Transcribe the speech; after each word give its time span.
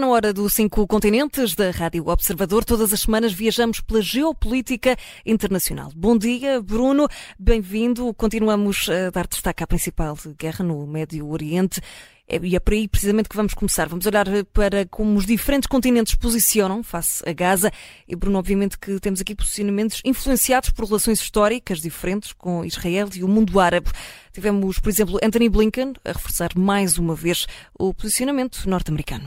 Na 0.00 0.08
hora 0.08 0.32
dos 0.32 0.54
cinco 0.54 0.86
continentes 0.86 1.54
da 1.54 1.70
Rádio 1.70 2.08
Observador. 2.08 2.64
Todas 2.64 2.90
as 2.90 3.00
semanas 3.00 3.34
viajamos 3.34 3.82
pela 3.82 4.00
geopolítica 4.00 4.96
internacional. 5.26 5.92
Bom 5.94 6.16
dia, 6.16 6.62
Bruno. 6.62 7.06
Bem-vindo. 7.38 8.14
Continuamos 8.14 8.88
a 8.88 9.10
dar 9.10 9.26
destaque 9.26 9.62
à 9.62 9.66
principal 9.66 10.16
guerra 10.38 10.64
no 10.64 10.86
Médio 10.86 11.28
Oriente. 11.28 11.82
É, 12.26 12.40
e 12.42 12.56
é 12.56 12.60
por 12.60 12.72
aí 12.72 12.88
precisamente 12.88 13.28
que 13.28 13.36
vamos 13.36 13.52
começar. 13.52 13.90
Vamos 13.90 14.06
olhar 14.06 14.24
para 14.54 14.86
como 14.86 15.18
os 15.18 15.26
diferentes 15.26 15.66
continentes 15.66 16.14
posicionam 16.14 16.82
face 16.82 17.22
a 17.28 17.32
Gaza. 17.34 17.70
E, 18.08 18.16
Bruno, 18.16 18.38
obviamente 18.38 18.78
que 18.78 18.98
temos 19.00 19.20
aqui 19.20 19.34
posicionamentos 19.34 20.00
influenciados 20.02 20.70
por 20.70 20.86
relações 20.86 21.20
históricas 21.20 21.78
diferentes 21.78 22.32
com 22.32 22.64
Israel 22.64 23.10
e 23.14 23.22
o 23.22 23.28
mundo 23.28 23.60
árabe. 23.60 23.90
Tivemos, 24.32 24.78
por 24.78 24.88
exemplo, 24.88 25.18
Anthony 25.22 25.50
Blinken 25.50 25.92
a 26.06 26.12
reforçar 26.12 26.56
mais 26.56 26.96
uma 26.96 27.14
vez 27.14 27.46
o 27.78 27.92
posicionamento 27.92 28.66
norte-americano. 28.66 29.26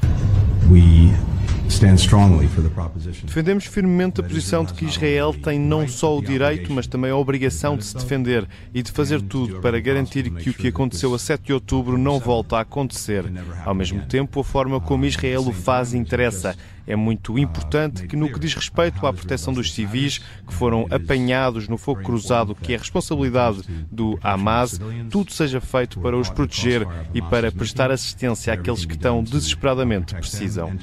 Defendemos 3.24 3.66
firmemente 3.66 4.22
a 4.22 4.24
posição 4.24 4.64
de 4.64 4.74
que 4.74 4.86
Israel 4.86 5.34
tem 5.34 5.60
não 5.60 5.88
só 5.88 6.18
o 6.18 6.22
direito, 6.22 6.72
mas 6.72 6.88
também 6.88 7.12
a 7.12 7.16
obrigação 7.16 7.76
de 7.76 7.86
se 7.86 7.96
defender 7.96 8.48
e 8.74 8.82
de 8.82 8.92
fazer 8.92 9.22
tudo 9.22 9.60
para 9.60 9.80
garantir 9.80 10.30
que 10.30 10.50
o 10.50 10.54
que 10.54 10.68
aconteceu 10.68 11.14
a 11.14 11.20
7 11.20 11.44
de 11.44 11.54
outubro 11.54 11.98
não 11.98 12.20
volta 12.20 12.58
a 12.58 12.62
acontecer. 12.62 13.26
Ao 13.66 13.74
mesmo 13.74 14.02
tempo, 14.06 14.40
a 14.40 14.44
forma 14.44 14.80
como 14.80 15.06
Israel 15.06 15.42
o 15.48 15.54
faz 15.54 15.94
interessa. 15.94 16.56
É 16.86 16.96
muito 16.96 17.38
importante 17.40 18.08
que, 18.08 18.16
no 18.16 18.32
que 18.32 18.40
diz 18.40 18.54
respeito 18.54 19.06
à 19.06 19.14
proteção 19.14 19.54
dos 19.54 19.74
civis 19.74 20.20
que 20.46 20.54
foram 20.54 20.86
apanhados 20.90 21.68
no 21.68 21.78
fogo 21.78 22.02
cruzado, 22.02 22.56
que 22.56 22.74
é 22.74 22.78
responsabilidade 22.78 23.62
do 23.92 24.20
Hamas, 24.22 24.80
tudo 25.10 25.32
seja 25.32 25.62
feito 25.62 26.00
para 26.00 26.18
os 26.18 26.30
proteger 26.30 26.86
e 27.14 27.22
para 27.22 27.52
prestar 27.52 27.92
assistência 27.92 28.54
àqueles 28.54 28.86
que 28.86 28.98
tão 28.98 29.24
desesperadamente 29.24 30.14
precisam. 30.16 30.78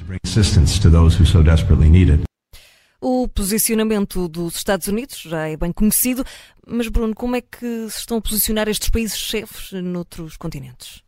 O 3.03 3.27
posicionamento 3.27 4.27
dos 4.27 4.55
Estados 4.55 4.87
Unidos 4.87 5.21
já 5.21 5.47
é 5.47 5.57
bem 5.57 5.71
conhecido, 5.71 6.23
mas 6.67 6.87
Bruno, 6.87 7.15
como 7.15 7.35
é 7.35 7.41
que 7.41 7.89
se 7.89 7.99
estão 7.99 8.17
a 8.17 8.21
posicionar 8.21 8.67
estes 8.67 8.89
países 8.89 9.17
chefes 9.17 9.71
noutros 9.81 10.37
continentes? 10.37 11.03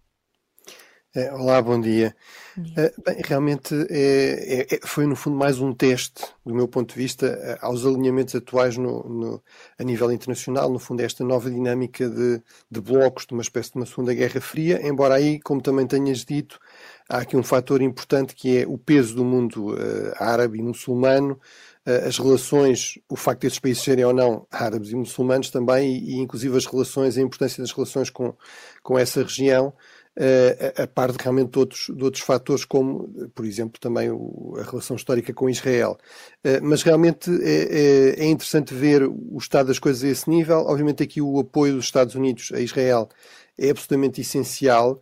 É, 1.15 1.31
olá, 1.31 1.61
bom 1.61 1.79
dia. 1.79 2.15
Uh, 2.57 3.03
bem, 3.05 3.21
realmente 3.23 3.75
é, 3.87 4.65
é, 4.67 4.79
foi 4.83 5.05
no 5.05 5.15
fundo 5.15 5.37
mais 5.37 5.59
um 5.59 5.71
teste, 5.71 6.25
do 6.43 6.55
meu 6.55 6.67
ponto 6.67 6.89
de 6.91 6.99
vista, 6.99 7.27
eh, 7.27 7.57
aos 7.61 7.85
alinhamentos 7.85 8.33
atuais 8.33 8.77
no, 8.77 9.03
no, 9.07 9.43
a 9.77 9.83
nível 9.83 10.11
internacional. 10.11 10.71
No 10.71 10.79
fundo, 10.79 11.01
é 11.01 11.05
esta 11.05 11.23
nova 11.23 11.51
dinâmica 11.51 12.09
de, 12.09 12.41
de, 12.69 12.81
blocos, 12.81 13.27
de 13.27 13.33
uma 13.33 13.43
espécie 13.43 13.73
de 13.73 13.77
uma 13.77 13.85
segunda 13.85 14.11
guerra 14.11 14.41
fria, 14.41 14.81
embora 14.87 15.13
aí, 15.13 15.39
como 15.39 15.61
também 15.61 15.85
tenhas 15.85 16.25
dito, 16.25 16.59
há 17.07 17.19
aqui 17.19 17.37
um 17.37 17.43
fator 17.43 17.83
importante 17.83 18.33
que 18.33 18.57
é 18.57 18.67
o 18.67 18.75
peso 18.75 19.15
do 19.15 19.23
mundo 19.23 19.71
uh, 19.71 20.13
árabe 20.17 20.57
e 20.57 20.63
muçulmano, 20.63 21.39
uh, 21.85 22.07
as 22.07 22.17
relações, 22.17 22.97
o 23.07 23.15
facto 23.15 23.41
desses 23.41 23.59
países 23.59 23.83
serem 23.83 24.03
ou 24.03 24.13
não 24.15 24.47
árabes 24.49 24.89
e 24.89 24.95
muçulmanos 24.95 25.51
também, 25.51 25.95
e, 25.95 26.15
e 26.15 26.19
inclusive 26.19 26.57
as 26.57 26.65
relações, 26.65 27.19
a 27.19 27.21
importância 27.21 27.61
das 27.61 27.71
relações 27.71 28.09
com, 28.09 28.35
com 28.81 28.97
essa 28.97 29.21
região 29.21 29.75
uh, 30.17 30.83
a, 30.83 30.87
par 30.87 31.11
de 31.11 31.17
realmente 31.19 31.51
de 31.51 31.59
outros, 31.59 31.91
de 31.95 32.03
outros 32.03 32.23
fatores, 32.23 32.65
como, 32.65 33.07
por 33.33 33.45
exemplo, 33.45 33.79
também 33.79 34.09
a 34.09 34.63
relação 34.63 34.95
histórica 34.95 35.33
com 35.33 35.49
Israel. 35.49 35.97
Uh, 36.45 36.59
mas 36.61 36.83
realmente 36.83 37.29
é, 37.43 38.15
é, 38.19 38.25
é, 38.25 38.25
interessante 38.25 38.73
ver 38.73 39.03
o 39.03 39.37
estado 39.37 39.67
das 39.67 39.79
coisas 39.79 40.03
a 40.03 40.07
esse 40.07 40.29
nível. 40.29 40.59
Obviamente, 40.59 41.03
aqui 41.03 41.21
o 41.21 41.39
apoio 41.39 41.75
dos 41.75 41.85
Estados 41.85 42.15
Unidos 42.15 42.51
a 42.53 42.59
Israel 42.59 43.09
é 43.57 43.69
absolutamente 43.69 44.21
essencial. 44.21 45.01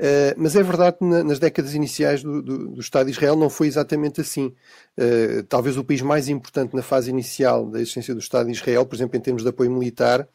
Uh, 0.00 0.34
mas 0.36 0.56
é 0.56 0.62
verdade 0.62 0.96
que 0.98 1.04
na, 1.04 1.22
nas 1.22 1.38
décadas 1.38 1.74
iniciais 1.74 2.24
do, 2.24 2.42
do, 2.42 2.68
do, 2.70 2.80
Estado 2.80 3.06
de 3.06 3.12
Israel 3.12 3.36
não 3.36 3.48
foi 3.48 3.68
exatamente 3.68 4.20
assim. 4.20 4.52
Uh, 4.98 5.44
talvez 5.48 5.76
o 5.76 5.84
país 5.84 6.02
mais 6.02 6.28
importante 6.28 6.74
na 6.74 6.82
fase 6.82 7.10
inicial 7.10 7.66
da 7.66 7.80
existência 7.80 8.12
do 8.12 8.18
Estado 8.18 8.46
de 8.46 8.52
Israel, 8.52 8.84
por 8.84 8.96
exemplo, 8.96 9.16
em 9.16 9.20
termos 9.20 9.42
de 9.42 9.48
apoio 9.48 9.70
militar, 9.70 10.20
eh, 10.20 10.26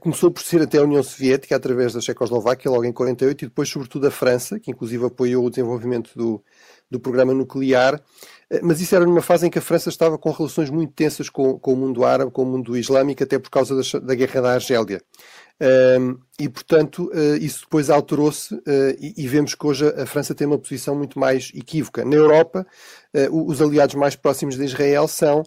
começou 0.00 0.30
por 0.30 0.42
ser 0.42 0.62
até 0.62 0.78
a 0.78 0.82
União 0.82 1.02
Soviética, 1.02 1.56
através 1.56 1.92
da 1.92 2.00
Checoslováquia, 2.00 2.70
logo 2.70 2.84
em 2.84 2.92
48, 2.92 3.44
e 3.44 3.48
depois, 3.48 3.68
sobretudo, 3.68 4.06
a 4.06 4.10
França, 4.10 4.60
que 4.60 4.70
inclusive 4.70 5.04
apoiou 5.04 5.44
o 5.44 5.50
desenvolvimento 5.50 6.10
do, 6.14 6.42
do 6.90 7.00
programa 7.00 7.32
nuclear. 7.34 8.00
Eh, 8.50 8.60
mas 8.62 8.80
isso 8.80 8.94
era 8.94 9.04
numa 9.04 9.22
fase 9.22 9.46
em 9.46 9.50
que 9.50 9.58
a 9.58 9.62
França 9.62 9.88
estava 9.88 10.18
com 10.18 10.30
relações 10.30 10.70
muito 10.70 10.92
tensas 10.92 11.28
com, 11.28 11.58
com 11.58 11.72
o 11.72 11.76
mundo 11.76 12.04
árabe, 12.04 12.30
com 12.30 12.42
o 12.42 12.46
mundo 12.46 12.76
islâmico, 12.76 13.22
até 13.22 13.38
por 13.38 13.50
causa 13.50 13.74
da, 13.74 13.98
da 13.98 14.14
guerra 14.14 14.40
da 14.42 14.52
Argélia. 14.52 15.00
Um, 15.60 16.18
e, 16.40 16.48
portanto, 16.48 17.10
uh, 17.14 17.36
isso 17.36 17.60
depois 17.62 17.88
alterou-se 17.88 18.52
uh, 18.52 18.60
e, 18.98 19.14
e, 19.16 19.28
vemos 19.28 19.54
que 19.54 19.64
hoje 19.64 19.86
a 19.86 20.04
França 20.06 20.34
tem 20.34 20.44
uma 20.44 20.58
posição 20.58 20.94
muito 20.94 21.20
mais 21.20 21.52
equívoca. 21.54 22.04
Na 22.04 22.16
Europa, 22.16 22.66
uh, 23.14 23.48
os 23.48 23.62
aliados 23.62 23.94
mais 23.94 24.16
próximos 24.16 24.56
de 24.56 24.64
Israel 24.64 25.06
são 25.06 25.42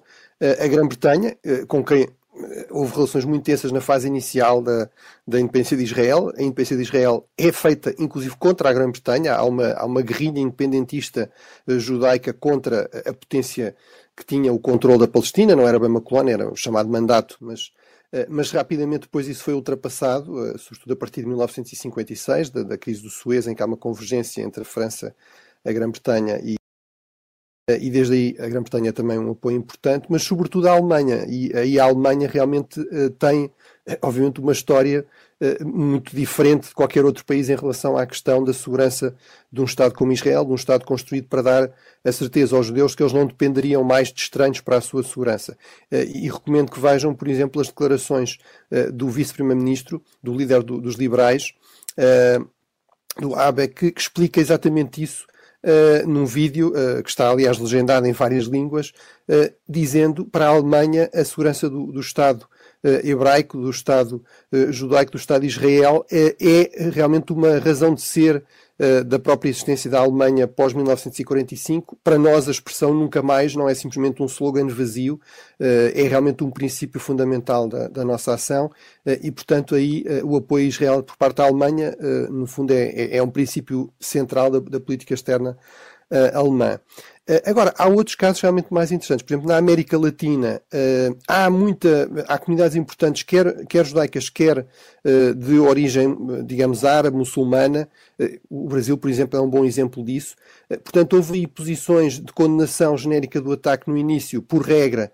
a 0.61 0.67
Grã-Bretanha, 0.67 1.37
com 1.65 1.81
quem 1.81 2.09
houve 2.69 2.93
relações 2.93 3.25
muito 3.25 3.43
tensas 3.43 3.71
na 3.71 3.79
fase 3.79 4.07
inicial 4.07 4.61
da, 4.61 4.89
da 5.27 5.39
independência 5.39 5.77
de 5.77 5.83
Israel. 5.83 6.31
A 6.37 6.41
independência 6.41 6.75
de 6.75 6.83
Israel 6.83 7.27
é 7.37 7.51
feita, 7.51 7.95
inclusive, 7.97 8.35
contra 8.37 8.69
a 8.69 8.73
Grã-Bretanha. 8.73 9.33
Há 9.33 9.43
uma, 9.43 9.73
há 9.73 9.85
uma 9.85 10.01
guerrilha 10.01 10.39
independentista 10.39 11.31
uh, 11.67 11.79
judaica 11.79 12.33
contra 12.33 12.89
a, 13.05 13.13
potência 13.13 13.75
que 14.15 14.25
tinha 14.25 14.51
o 14.51 14.59
controle 14.59 14.99
da 14.99 15.07
Palestina. 15.07 15.55
Não 15.55 15.67
era 15.67 15.79
bem 15.79 15.89
uma 15.89 16.01
colónia, 16.01 16.33
era 16.33 16.51
o 16.51 16.55
chamado 16.55 16.89
mandato, 16.89 17.37
mas, 17.39 17.71
uh, 18.11 18.25
mas 18.27 18.51
rapidamente 18.51 19.03
depois 19.03 19.27
isso 19.27 19.43
foi 19.43 19.53
ultrapassado, 19.53 20.33
uh, 20.33 20.59
sobretudo 20.59 20.93
a 20.93 20.97
partir 20.97 21.21
de 21.21 21.27
1956, 21.27 22.49
da, 22.49 22.63
da 22.63 22.77
crise 22.77 23.01
do 23.01 23.09
Suez, 23.09 23.47
em 23.47 23.55
que 23.55 23.63
há 23.63 23.65
uma 23.65 23.77
convergência 23.77 24.41
entre 24.41 24.61
a 24.61 24.65
França, 24.65 25.15
a 25.63 25.71
Grã-Bretanha 25.71 26.39
e 26.43 26.55
eh, 26.55 26.64
e 27.67 27.89
desde 27.89 28.13
aí 28.13 28.35
a 28.39 28.47
Grã-Bretanha 28.47 28.93
também 28.93 29.17
um 29.17 29.31
apoio 29.31 29.57
importante, 29.57 30.05
mas 30.07 30.21
sobretudo 30.21 30.69
a 30.69 30.73
Alemanha. 30.73 31.25
E 31.27 31.51
aí 31.55 31.79
a 31.79 31.85
Alemanha 31.85 32.29
realmente 32.31 32.79
uh, 32.79 33.09
tem, 33.17 33.51
eh, 33.87 33.97
obviamente, 34.03 34.39
uma 34.39 34.51
história 34.51 35.05
muito 35.65 36.15
diferente 36.15 36.69
de 36.69 36.73
qualquer 36.73 37.03
outro 37.03 37.25
país 37.25 37.49
em 37.49 37.55
relação 37.57 37.97
à 37.97 38.05
questão 38.05 38.41
da 38.41 38.53
segurança 38.53 39.13
de 39.51 39.59
um 39.59 39.65
Estado 39.65 39.93
como 39.93 40.13
Israel, 40.13 40.45
de 40.45 40.51
um 40.51 40.55
Estado 40.55 40.85
construído 40.85 41.27
para 41.27 41.41
dar 41.41 41.71
a 42.05 42.11
certeza 42.11 42.55
aos 42.55 42.67
judeus 42.67 42.95
que 42.95 43.03
eles 43.03 43.11
não 43.11 43.27
dependeriam 43.27 43.83
mais 43.83 44.13
de 44.13 44.21
estranhos 44.21 44.61
para 44.61 44.77
a 44.77 44.81
sua 44.81 45.03
segurança. 45.03 45.57
E 45.91 46.29
recomendo 46.29 46.71
que 46.71 46.79
vejam, 46.79 47.13
por 47.13 47.27
exemplo, 47.27 47.59
as 47.59 47.67
declarações 47.67 48.37
do 48.93 49.09
vice-primeiro-ministro, 49.09 50.01
do 50.23 50.33
líder 50.33 50.63
do, 50.63 50.79
dos 50.79 50.95
liberais, 50.95 51.53
do 53.19 53.35
Abe, 53.35 53.67
que, 53.67 53.91
que 53.91 54.01
explica 54.01 54.39
exatamente 54.39 55.03
isso 55.03 55.27
uh, 55.65 56.07
num 56.07 56.25
vídeo, 56.25 56.69
uh, 56.69 57.01
que 57.01 57.09
está 57.09 57.29
aliás 57.29 57.57
legendado 57.57 58.05
em 58.05 58.13
várias 58.13 58.45
línguas, 58.45 58.93
uh, 59.27 59.51
dizendo 59.67 60.25
para 60.25 60.45
a 60.45 60.49
Alemanha 60.49 61.09
a 61.13 61.25
segurança 61.25 61.69
do, 61.69 61.91
do 61.91 61.99
Estado 61.99 62.45
hebraico, 63.03 63.59
do 63.59 63.71
Estado 63.71 64.23
judaico, 64.69 65.13
do 65.13 65.17
Estado 65.17 65.41
de 65.41 65.47
Israel, 65.47 66.05
é 66.11 66.91
realmente 66.91 67.33
uma 67.33 67.57
razão 67.57 67.95
de 67.95 68.01
ser 68.01 68.43
Uh, 68.77 69.05
da 69.05 69.17
própria 69.17 69.49
existência 69.49 69.89
da 69.89 70.01
Alemanha 70.01 70.49
pós 70.49 70.73
1945. 70.73 71.97
Para 72.03 72.17
nós, 72.17 72.49
a 72.49 72.51
expressão 72.51 72.93
nunca 72.93 73.21
mais 73.21 73.55
não 73.55 73.69
é 73.69 73.73
simplesmente 73.73 74.21
um 74.21 74.25
slogan 74.25 74.67
vazio, 74.67 75.15
uh, 75.15 75.91
é 75.93 76.03
realmente 76.03 76.43
um 76.43 76.51
princípio 76.51 76.99
fundamental 76.99 77.69
da, 77.69 77.87
da 77.87 78.03
nossa 78.03 78.33
ação 78.33 78.65
uh, 78.65 79.17
e, 79.23 79.31
portanto, 79.31 79.75
aí 79.75 80.03
o 80.25 80.35
apoio 80.35 80.65
a 80.65 80.67
Israel 80.67 81.03
por 81.03 81.15
parte 81.15 81.37
da 81.37 81.45
Alemanha, 81.45 81.95
no 82.29 82.45
fundo, 82.45 82.71
é, 82.73 82.89
é, 82.89 83.17
é, 83.17 83.23
um 83.23 83.29
princípio 83.29 83.89
central 83.97 84.51
da, 84.51 84.59
da 84.59 84.79
política 84.79 85.13
externa 85.13 85.57
alemã. 86.33 86.79
Eh, 87.27 87.41
agora, 87.47 87.73
há 87.75 87.87
outros 87.87 88.15
casos 88.15 88.39
realmente 88.39 88.67
mais 88.71 88.91
interessantes. 88.91 89.25
Por 89.25 89.33
exemplo, 89.33 89.47
na 89.49 89.57
América 89.57 89.97
Latina 89.97 90.61
uh, 90.71 91.17
há 91.27 91.49
muita, 91.49 92.07
há 92.27 92.37
comunidades 92.37 92.75
importantes, 92.75 93.23
quer, 93.23 93.65
quer 93.65 93.83
judaicas, 93.83 94.29
quer 94.29 94.59
uh, 94.59 95.33
de 95.33 95.57
origem, 95.57 96.15
digamos, 96.45 96.85
árabe, 96.85 97.17
muçulmana. 97.17 97.89
Uh, 98.19 98.39
o 98.47 98.67
Brasil, 98.67 98.95
por 98.95 99.09
exemplo, 99.09 99.39
é 99.39 99.41
um 99.41 99.49
bom 99.49 99.65
exemplo 99.65 100.03
disso. 100.03 100.35
portanto, 100.69 101.15
houve 101.15 101.39
aí 101.39 101.47
posições 101.47 102.19
de 102.19 102.31
condenação 102.31 102.95
genérica 102.95 103.41
do 103.41 103.51
ataque 103.51 103.89
no 103.89 103.97
início, 103.97 104.39
por 104.39 104.61
regra, 104.61 105.11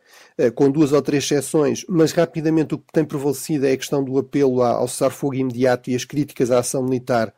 com 0.56 0.70
duas 0.70 0.92
ou 0.92 1.02
três 1.02 1.24
exceções, 1.24 1.86
mas 1.88 2.12
rapidamente 2.12 2.74
o 2.74 2.78
que 2.78 2.92
tem 2.92 3.06
prevalecido 3.06 3.66
é 3.66 3.72
a 3.72 3.78
questão 3.78 4.04
do 4.04 4.18
apelo 4.18 4.62
ao 4.62 4.88
cessar-fogo 4.88 5.36
imediato 5.36 5.90
e 5.90 5.96
as 5.96 6.04
críticas 6.04 6.52
à 6.52 6.60
ação 6.60 6.84
militar 6.84 7.34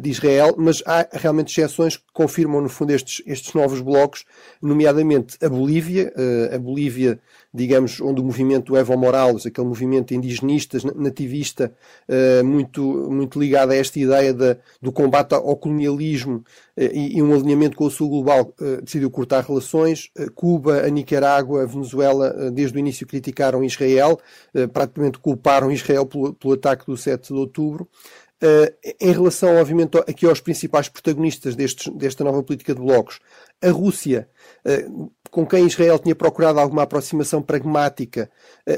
de 0.00 0.10
Israel, 0.10 0.54
mas 0.58 0.82
há 0.84 1.06
realmente 1.12 1.52
exceções 1.52 1.96
que 1.96 2.02
confirmam, 2.12 2.60
no 2.60 2.68
fundo, 2.68 2.92
estes, 2.92 3.22
estes 3.24 3.54
novos 3.54 3.80
blocos, 3.80 4.24
nomeadamente 4.60 5.36
a 5.40 5.48
Bolívia, 5.48 6.12
a 6.52 6.58
Bolívia, 6.58 7.20
digamos, 7.54 8.00
onde 8.00 8.20
o 8.20 8.24
movimento 8.24 8.76
Evo 8.76 8.96
Morales, 8.96 9.46
aquele 9.46 9.68
movimento 9.68 10.12
indigenista, 10.12 10.78
nativista, 10.96 11.72
muito, 12.44 12.82
muito 13.10 13.38
ligado 13.38 13.70
a 13.70 13.76
esta 13.76 14.00
ideia 14.00 14.34
de, 14.34 14.56
do 14.82 14.90
combate 14.90 15.34
ao 15.34 15.56
colonialismo 15.56 16.44
e, 16.76 17.16
e, 17.16 17.22
um 17.22 17.32
alinhamento 17.32 17.76
com 17.76 17.84
o 17.84 17.90
Sul 17.90 18.08
Global, 18.08 18.52
decidiu 18.82 19.10
cortar 19.10 19.44
relações. 19.44 20.10
Cuba, 20.34 20.84
a 20.84 20.88
Nicarágua, 20.88 21.62
a 21.62 21.66
Venezuela, 21.66 22.50
desde 22.50 22.76
o 22.76 22.80
início 22.80 23.06
criticaram 23.06 23.62
Israel, 23.62 24.18
praticamente 24.72 25.18
culparam 25.18 25.70
Israel 25.70 26.04
pelo, 26.04 26.34
pelo 26.34 26.54
ataque 26.54 26.84
do 26.84 26.96
7 26.96 27.28
de 27.28 27.38
outubro. 27.38 27.88
Uh, 28.40 28.72
em 29.00 29.12
relação, 29.12 29.56
obviamente, 29.56 29.98
aqui 29.98 30.24
aos 30.24 30.40
principais 30.40 30.88
protagonistas 30.88 31.56
destes, 31.56 31.92
desta 31.94 32.22
nova 32.22 32.42
política 32.42 32.74
de 32.74 32.80
blocos, 32.80 33.18
A 33.60 33.70
Rússia, 33.70 34.28
com 35.30 35.44
quem 35.44 35.66
Israel 35.66 35.98
tinha 35.98 36.14
procurado 36.14 36.60
alguma 36.60 36.82
aproximação 36.84 37.42
pragmática, 37.42 38.30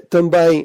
também 0.09 0.65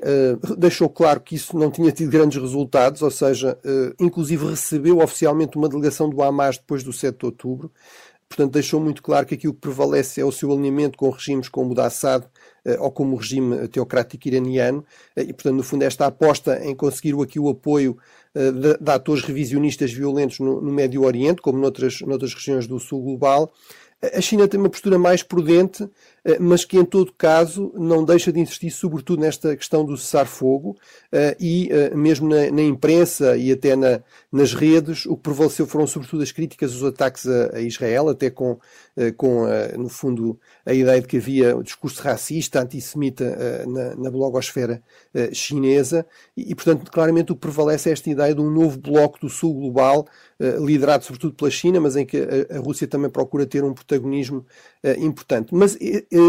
deixou 0.57 0.89
claro 0.89 1.19
que 1.19 1.35
isso 1.35 1.57
não 1.57 1.69
tinha 1.69 1.91
tido 1.91 2.09
grandes 2.09 2.41
resultados, 2.41 3.01
ou 3.01 3.11
seja, 3.11 3.59
inclusive 3.99 4.45
recebeu 4.45 4.99
oficialmente 4.99 5.57
uma 5.57 5.67
delegação 5.67 6.09
do 6.09 6.23
Hamas 6.23 6.57
depois 6.57 6.81
do 6.81 6.93
7 6.93 7.19
de 7.19 7.25
outubro. 7.25 7.69
Portanto, 8.29 8.53
deixou 8.53 8.79
muito 8.79 9.03
claro 9.03 9.25
que 9.25 9.35
aquilo 9.35 9.53
que 9.53 9.59
prevalece 9.59 10.21
é 10.21 10.25
o 10.25 10.31
seu 10.31 10.51
alinhamento 10.51 10.97
com 10.97 11.09
regimes 11.09 11.49
como 11.49 11.71
o 11.71 11.75
da 11.75 11.87
Assad 11.87 12.25
ou 12.79 12.91
como 12.91 13.15
o 13.15 13.19
regime 13.19 13.67
teocrático 13.67 14.27
iraniano, 14.27 14.83
e, 15.17 15.33
portanto, 15.33 15.57
no 15.57 15.63
fundo, 15.63 15.83
esta 15.83 16.07
aposta 16.07 16.65
em 16.65 16.73
conseguir 16.73 17.13
aqui 17.21 17.39
o 17.39 17.49
apoio 17.49 17.97
de, 18.35 18.77
de 18.77 18.91
atores 18.91 19.23
revisionistas 19.23 19.91
violentos 19.93 20.39
no, 20.39 20.61
no 20.61 20.71
Médio 20.71 21.03
Oriente, 21.03 21.41
como 21.41 21.57
noutras, 21.57 22.01
noutras 22.01 22.33
regiões 22.33 22.67
do 22.67 22.79
Sul 22.79 23.01
global, 23.01 23.51
a 24.01 24.21
China 24.21 24.47
tem 24.47 24.59
uma 24.59 24.69
postura 24.69 24.99
mais 24.99 25.23
prudente, 25.23 25.89
eh, 26.23 26.37
mas 26.39 26.65
que 26.65 26.77
em 26.77 26.83
todo 26.83 27.13
caso 27.13 27.71
não 27.75 28.03
deixa 28.03 28.31
de 28.31 28.39
insistir 28.39 28.69
sobretudo 28.69 29.21
nesta 29.21 29.55
questão 29.55 29.85
do 29.85 29.95
cessar-fogo 29.95 30.75
eh, 31.11 31.35
e 31.39 31.69
eh, 31.71 31.95
mesmo 31.95 32.27
na, 32.27 32.51
na, 32.51 32.61
imprensa 32.61 33.37
e 33.37 33.51
até 33.51 33.75
na, 33.75 34.01
nas 34.31 34.53
redes 34.53 35.05
o 35.05 35.15
que 35.15 35.23
prevaleceu 35.23 35.65
foram 35.65 35.87
sobretudo 35.87 36.23
as 36.23 36.31
críticas 36.31 36.73
aos 36.73 36.83
ataques 36.83 37.27
a, 37.27 37.55
a 37.55 37.61
Israel, 37.61 38.09
até 38.09 38.29
com, 38.29 38.59
com 39.17 39.45
no 39.77 39.89
fundo 39.89 40.39
a 40.65 40.73
ideia 40.73 41.01
de 41.01 41.07
que 41.07 41.17
havia 41.17 41.55
um 41.55 41.61
discurso 41.61 42.01
racista, 42.01 42.61
antissemita 42.61 43.65
na, 43.67 43.95
na 43.95 44.11
blogosfera 44.11 44.81
chinesa. 45.31 46.05
E 46.35 46.55
portanto 46.55 46.89
claramente 46.91 47.31
o 47.31 47.35
que 47.35 47.41
prevalece 47.41 47.89
é 47.89 47.93
esta 47.93 48.09
ideia 48.09 48.33
de 48.33 48.41
um 48.41 48.49
novo 48.49 48.79
bloco 48.79 49.19
do 49.19 49.29
sul 49.29 49.53
global 49.53 50.07
liderado 50.39 51.03
sobretudo 51.03 51.33
pela 51.33 51.49
China, 51.49 51.79
mas 51.79 51.95
em 51.95 52.05
que 52.05 52.17
a, 52.17 52.57
a 52.57 52.59
Rússia 52.59 52.87
também 52.87 53.09
procura 53.09 53.45
ter 53.45 53.63
um 53.63 53.73
protagonismo 53.73 54.45
importante. 54.99 55.53
Mas 55.53 55.77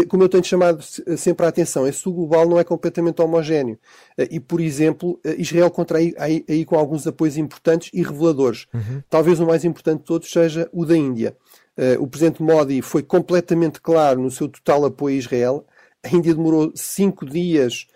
como 0.07 0.23
eu 0.23 0.29
tenho 0.29 0.43
chamado 0.43 0.83
sempre 1.17 1.45
a 1.45 1.49
atenção, 1.49 1.87
esse 1.87 1.99
sul 1.99 2.13
global 2.13 2.47
não 2.47 2.59
é 2.59 2.63
completamente 2.63 3.21
homogéneo. 3.21 3.77
Eh, 4.17 4.27
e, 4.31 4.39
por 4.39 4.59
exemplo, 4.59 5.19
eh, 5.23 5.35
Israel 5.37 5.69
contra 5.69 5.97
aí, 5.97 6.13
aí, 6.17 6.45
aí 6.47 6.65
com 6.65 6.77
alguns 6.77 7.05
apoios 7.07 7.37
importantes 7.37 7.89
e 7.93 8.01
reveladores. 8.01 8.67
Uhum. 8.73 9.01
Talvez 9.09 9.39
o 9.39 9.45
mais 9.45 9.63
importante 9.63 9.99
de 9.99 10.05
todos 10.05 10.29
seja 10.29 10.69
o 10.71 10.85
da 10.85 10.95
Índia. 10.95 11.35
Eh, 11.75 11.97
o 11.99 12.07
presidente 12.07 12.41
Modi 12.41 12.81
foi 12.81 13.03
completamente 13.03 13.81
claro 13.81 14.21
no 14.21 14.31
seu 14.31 14.47
total 14.47 14.85
apoio 14.85 15.15
a 15.15 15.19
Israel. 15.19 15.65
A 16.03 16.09
Índia 16.09 16.33
demorou 16.33 16.71
cinco 16.75 17.25
dias 17.25 17.87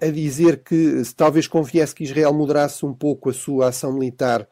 a 0.00 0.10
dizer 0.10 0.62
que 0.62 1.02
talvez 1.16 1.46
conviesse 1.46 1.94
que 1.94 2.04
Israel 2.04 2.34
moderasse 2.34 2.84
um 2.84 2.92
pouco 2.92 3.30
a 3.30 3.32
sua 3.32 3.68
ação 3.68 3.92
militar 3.92 4.46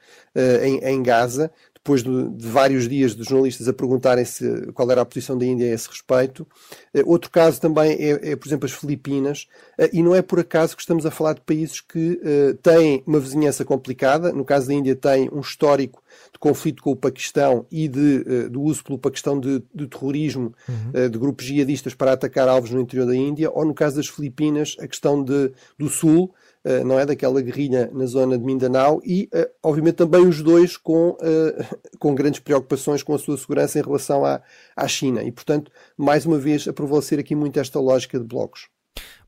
em, 0.63 0.79
em 0.79 1.03
Gaza 1.03 1.51
depois 1.83 2.03
de, 2.03 2.29
de, 2.37 2.47
vários 2.47 2.87
dias 2.87 3.17
de 3.17 3.25
jornalistas 3.25 3.67
a 3.67 3.73
perguntarem 3.73 4.25
se, 4.25 4.71
qual 4.73 4.91
era 4.91 5.01
a 5.01 5.05
posição 5.05 5.37
da 5.37 5.47
Índia 5.47 5.67
a 5.67 5.75
esse 5.75 5.89
respeito. 5.89 6.47
Uh, 6.95 7.03
outro 7.07 7.31
caso 7.31 7.59
também 7.59 7.93
é, 7.93 8.33
é, 8.33 8.37
por 8.37 8.47
exemplo, 8.47 8.67
as 8.67 8.73
Filipinas, 8.73 9.49
uh, 9.79 9.89
e 9.91 10.03
não 10.03 10.15
é 10.15 10.21
por 10.21 10.39
acaso 10.39 10.77
que 10.77 10.83
estamos 10.83 11.07
a 11.07 11.11
falar 11.11 11.35
de 11.35 11.41
países 11.41 11.81
que 11.81 12.21
uh, 12.23 12.55
têm 12.63 13.03
uma 13.07 13.19
vizinhança 13.19 13.65
complicada. 13.65 14.31
No 14.31 14.45
caso 14.45 14.69
da 14.69 14.75
Índia, 14.75 14.95
tem 14.95 15.31
um 15.33 15.41
histórico 15.41 16.03
de 16.31 16.39
conflito 16.39 16.83
com 16.83 16.91
o 16.91 16.97
Paquistão 16.97 17.65
e 17.71 17.89
de, 17.89 18.49
do 18.49 18.61
uso 18.63 18.85
pelo 18.85 18.99
Paquistão 18.99 19.39
de, 19.39 19.63
de 19.75 19.87
terrorismo 19.87 20.53
uhum. 20.69 21.09
de 21.09 21.19
grupos 21.19 21.47
jihadistas 21.47 21.95
para 21.95 22.13
atacar 22.13 22.49
alvos 22.49 22.71
no 22.71 22.81
interior 22.81 23.07
da 23.07 23.15
Índia, 23.15 23.49
ou 23.51 23.65
no 23.65 23.73
caso 23.73 23.97
das 23.97 24.09
Filipinas, 24.09 24.77
a 24.81 24.89
questão 24.89 25.23
de, 25.23 25.53
do 25.79 25.89
Sul 25.89 26.35
eh, 26.35 26.50
não 26.85 26.99
é? 26.99 27.07
Daquela 27.07 27.41
guerrilha 27.41 27.91
na 27.93 28.07
zona 28.07 28.39
de 28.39 28.45
Mindanao 28.45 29.01
e, 29.05 29.29
eh, 29.33 29.51
obviamente, 29.63 29.97
também 29.97 30.27
os 30.27 30.43
dois 30.43 30.77
com, 30.77 31.17
eh, 31.21 31.65
com 31.99 32.15
grandes 32.15 32.41
preocupações 32.41 33.03
com 33.03 33.15
a 33.15 33.19
sua 33.19 33.37
segurança 33.37 33.79
em 33.79 33.83
relação 33.83 34.25
à, 34.25 34.43
à 34.77 34.89
China. 34.89 35.23
E, 35.23 35.33
portanto, 35.33 35.71
mais 35.97 36.27
uma 36.27 36.39
vez, 36.39 36.69
a 36.69 36.73
prevalecer 36.73 37.19
aqui 37.19 37.35
muito 37.35 37.59
esta 37.59 37.81
lógica 37.81 38.19
de 38.19 38.25
blocos. 38.25 38.69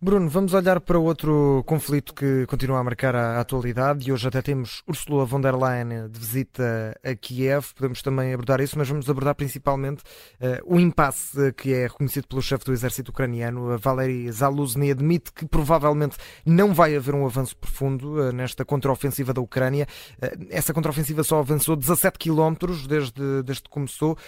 Bruno, 0.04 0.28
vamos 0.28 0.52
olhar 0.52 0.80
para 0.80 0.98
outro 0.98 1.62
conflito 1.64 2.12
que 2.12 2.44
continua 2.46 2.80
a 2.80 2.82
marcar 2.82 3.14
a 3.14 3.38
atualidade 3.38 4.08
e 4.08 4.12
hoje 4.12 4.26
até 4.26 4.42
temos 4.42 4.82
Ursula 4.84 5.24
von 5.24 5.40
der 5.40 5.54
Leyen 5.54 6.08
de 6.10 6.18
visita 6.18 6.98
a 7.04 7.14
Kiev. 7.14 7.72
Podemos 7.76 8.02
também 8.02 8.34
abordar 8.34 8.60
isso, 8.60 8.76
mas 8.76 8.88
vamos 8.88 9.08
abordar 9.08 9.36
principalmente 9.36 10.02
uh, 10.40 10.58
o 10.74 10.80
impasse 10.80 11.52
que 11.52 11.72
é 11.72 11.86
reconhecido 11.86 12.26
pelo 12.26 12.42
chefe 12.42 12.64
do 12.64 12.72
exército 12.72 13.12
ucraniano, 13.12 13.78
Valery 13.78 14.28
Zaluzny, 14.32 14.90
admite 14.90 15.32
que 15.32 15.46
provavelmente 15.46 16.16
não 16.44 16.74
vai 16.74 16.96
haver 16.96 17.14
um 17.14 17.24
avanço 17.24 17.56
profundo 17.56 18.14
uh, 18.16 18.32
nesta 18.32 18.64
contraofensiva 18.64 19.32
da 19.32 19.40
Ucrânia. 19.40 19.86
Uh, 20.20 20.48
essa 20.50 20.74
contraofensiva 20.74 21.22
só 21.22 21.38
avançou 21.38 21.76
17 21.76 22.18
quilómetros 22.18 22.88
desde, 22.88 23.44
desde 23.44 23.62
que 23.62 23.70
começou. 23.70 24.18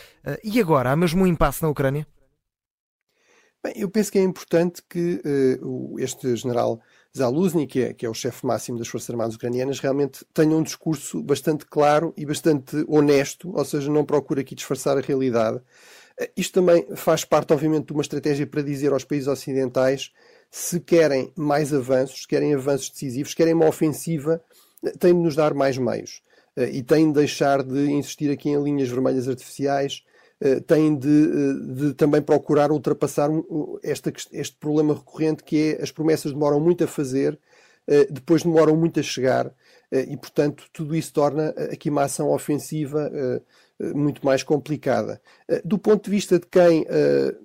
e 0.45 0.61
agora, 0.61 0.93
há 0.93 0.95
mesmo 0.95 1.25
um 1.25 1.27
impasse 1.27 1.65
na 1.65 1.69
Ucrânia? 1.69 2.07
Bem, 3.65 3.73
eu 3.77 3.89
penso 3.89 4.13
que 4.13 4.19
é 4.19 4.23
importante 4.23 4.83
que 4.87 5.23
uh, 5.63 5.99
este 5.99 6.37
general 6.37 6.83
Zaluzny, 7.17 7.67
que 7.67 7.81
é, 7.81 7.95
que 7.95 8.05
é 8.05 8.11
o 8.11 8.13
chefe 8.13 8.45
máximo 8.45 8.79
das 8.79 8.89
Forças 8.89 9.09
Armadas 9.09 9.37
Ucranianas, 9.37 9.81
realmente 9.81 10.23
tenha 10.35 10.55
um 10.55 10.63
discurso 10.63 11.23
bastante 11.23 11.65
claro 11.65 12.13
e 12.15 12.27
bastante 12.27 12.85
honesto, 12.87 13.57
ou 13.57 13.65
seja, 13.65 13.91
não 13.91 14.05
procura 14.05 14.43
aqui 14.43 14.55
disfarçar 14.55 14.99
a 14.99 15.01
realidade. 15.01 15.57
Uh, 15.57 16.29
isto 16.37 16.53
também 16.53 16.87
faz 16.95 17.25
parte, 17.25 17.55
obviamente, 17.55 17.87
de 17.87 17.95
uma 17.95 18.03
estratégia 18.03 18.47
para 18.47 18.61
dizer 18.61 18.93
aos 18.93 19.03
países 19.03 19.29
ocidentais 19.29 20.13
se 20.51 20.79
querem 20.79 21.33
mais 21.35 21.73
avanços, 21.73 22.21
se 22.21 22.29
querem 22.29 22.53
avanços 22.53 22.91
decisivos, 22.91 23.31
se 23.31 23.37
querem 23.37 23.55
uma 23.55 23.67
ofensiva, 23.67 24.43
uh, 24.83 24.99
têm 24.99 25.15
de 25.15 25.21
nos 25.21 25.35
dar 25.35 25.55
mais 25.55 25.79
meios. 25.79 26.21
e 26.57 26.83
têm 26.85 27.09
de 27.09 27.15
deixar 27.15 27.65
de 27.65 27.91
insistir 27.91 28.31
aqui 28.31 28.51
em 28.51 28.63
linhas 28.63 28.89
vermelhas 28.89 29.27
artificiais, 29.27 30.05
eh, 30.07 30.14
têm 30.67 30.97
de, 30.97 31.09
eh, 31.09 31.75
de, 31.75 31.95
também 31.95 32.21
procurar 32.21 32.71
ultrapassar 32.71 33.31
este, 33.83 34.13
este 34.33 34.57
problema 34.57 34.95
recorrente 34.95 35.43
que 35.43 35.77
é 35.79 35.83
as 35.83 35.91
promessas 35.91 36.33
demoram 36.33 36.61
muito 36.61 36.85
a 36.85 36.87
fazer, 36.87 37.39
eh, 37.87 38.07
depois 38.11 38.43
demoram 38.43 38.77
muito 38.77 39.01
a 39.01 39.03
chegar 39.03 39.53
e, 39.93 40.17
portanto, 40.17 40.65
tudo 40.73 40.97
isso 40.97 41.13
torna 41.13 41.51
aqui 41.71 41.89
uma 41.89 42.03
ação 42.03 42.33
ofensiva 42.33 43.09
muito 43.95 44.27
mais 44.27 44.43
complicada. 44.43 45.21
Do 45.65 45.79
ponto 45.79 46.07
de 46.07 46.11
vista 46.11 46.37
de 46.37 46.47
quem, 46.47 46.85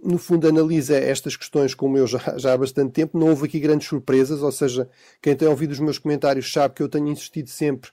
no 0.03 0.17
fundo, 0.17 0.47
analisa 0.47 0.97
estas 0.97 1.37
questões 1.37 1.75
como 1.75 1.95
eu 1.95 2.07
já, 2.07 2.19
já 2.37 2.53
há 2.53 2.57
bastante 2.57 2.93
tempo, 2.93 3.19
não 3.19 3.27
houve 3.27 3.45
aqui 3.45 3.59
grandes 3.59 3.87
surpresas, 3.87 4.41
ou 4.41 4.51
seja, 4.51 4.89
quem 5.21 5.35
tem 5.35 5.47
ouvido 5.47 5.71
os 5.73 5.79
meus 5.79 5.99
comentários 5.99 6.51
sabe 6.51 6.73
que 6.73 6.81
eu 6.81 6.89
tenho 6.89 7.09
insistido 7.09 7.49
sempre 7.49 7.91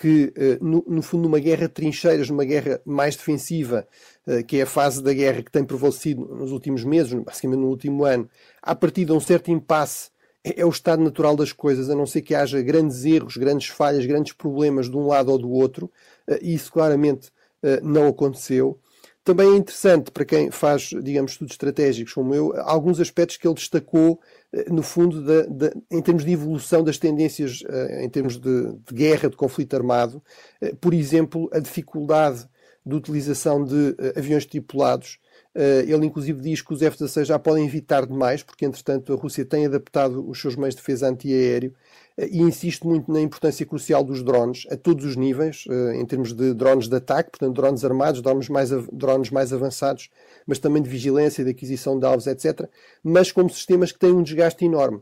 que, 0.00 0.32
no, 0.62 0.82
no 0.88 1.02
fundo, 1.02 1.24
numa 1.24 1.38
guerra 1.38 1.68
de 1.68 1.74
trincheiras, 1.74 2.30
numa 2.30 2.44
guerra 2.44 2.80
mais 2.86 3.16
defensiva, 3.16 3.86
eh, 4.26 4.42
que 4.42 4.58
é 4.58 4.62
a 4.62 4.66
fase 4.66 5.02
da 5.02 5.12
guerra 5.12 5.42
que 5.42 5.50
tem 5.50 5.64
prevalecido 5.64 6.24
nos 6.34 6.52
últimos 6.52 6.84
meses, 6.84 7.12
basicamente 7.12 7.60
no 7.60 7.68
último 7.68 8.04
ano, 8.04 8.28
a 8.62 8.74
partir 8.74 9.04
de 9.04 9.12
um 9.12 9.20
certo 9.20 9.50
impasse, 9.50 10.10
é, 10.42 10.60
é 10.60 10.64
o 10.64 10.70
estado 10.70 11.02
natural 11.02 11.36
das 11.36 11.52
coisas, 11.52 11.90
a 11.90 11.94
não 11.94 12.06
ser 12.06 12.22
que 12.22 12.34
haja 12.34 12.62
grandes 12.62 13.04
erros, 13.04 13.36
grandes 13.36 13.68
falhas, 13.68 14.06
grandes 14.06 14.32
problemas 14.32 14.88
de 14.88 14.96
um 14.96 15.06
lado 15.06 15.30
ou 15.30 15.38
do 15.38 15.50
outro, 15.50 15.90
eh, 16.26 16.38
e 16.42 16.54
isso 16.54 16.72
claramente 16.72 17.30
eh, 17.62 17.80
não 17.82 18.08
aconteceu. 18.08 18.78
Também 19.22 19.52
é 19.52 19.56
interessante 19.56 20.10
para 20.10 20.24
quem 20.24 20.50
faz, 20.50 20.90
digamos, 21.02 21.32
estudos 21.32 21.52
estratégicos 21.52 22.14
como 22.14 22.34
eu, 22.34 22.52
alguns 22.62 22.98
aspectos 23.00 23.36
que 23.36 23.46
ele 23.46 23.54
destacou, 23.54 24.18
no 24.68 24.82
fundo, 24.82 25.22
em 25.90 26.00
termos 26.00 26.24
de 26.24 26.32
evolução 26.32 26.82
das 26.82 26.98
tendências, 26.98 27.62
em 28.00 28.08
termos 28.08 28.38
de, 28.38 28.72
de 28.72 28.94
guerra, 28.94 29.28
de 29.28 29.36
conflito 29.36 29.76
armado. 29.76 30.22
Por 30.80 30.94
exemplo, 30.94 31.50
a 31.52 31.58
dificuldade 31.58 32.48
de 32.84 32.94
utilização 32.94 33.62
de 33.62 33.94
aviões 34.16 34.46
tripulados. 34.46 35.18
Ele, 35.54 36.06
inclusive, 36.06 36.40
diz 36.40 36.62
que 36.62 36.72
os 36.72 36.80
F-16 36.80 37.24
já 37.24 37.38
podem 37.38 37.66
evitar 37.66 38.06
demais, 38.06 38.42
porque, 38.42 38.64
entretanto, 38.64 39.12
a 39.12 39.16
Rússia 39.16 39.44
tem 39.44 39.66
adaptado 39.66 40.28
os 40.28 40.40
seus 40.40 40.56
meios 40.56 40.74
de 40.74 40.80
defesa 40.80 41.08
antiaéreo 41.08 41.74
e 42.30 42.40
insiste 42.42 42.86
muito 42.86 43.10
na 43.10 43.20
importância 43.20 43.64
crucial 43.64 44.04
dos 44.04 44.22
drones, 44.22 44.66
a 44.70 44.76
todos 44.76 45.04
os 45.04 45.16
níveis, 45.16 45.64
em 45.94 46.04
termos 46.04 46.32
de 46.32 46.52
drones 46.52 46.88
de 46.88 46.96
ataque, 46.96 47.30
portanto, 47.30 47.54
drones 47.54 47.84
armados, 47.84 48.20
drones 48.20 48.48
mais, 48.48 48.70
drones 48.92 49.30
mais 49.30 49.52
avançados, 49.52 50.10
mas 50.46 50.58
também 50.58 50.82
de 50.82 50.88
vigilância, 50.88 51.44
de 51.44 51.50
aquisição 51.50 51.98
de 51.98 52.04
alvos, 52.04 52.26
etc. 52.26 52.68
Mas 53.02 53.32
como 53.32 53.48
sistemas 53.48 53.92
que 53.92 53.98
têm 53.98 54.12
um 54.12 54.22
desgaste 54.22 54.64
enorme. 54.64 55.00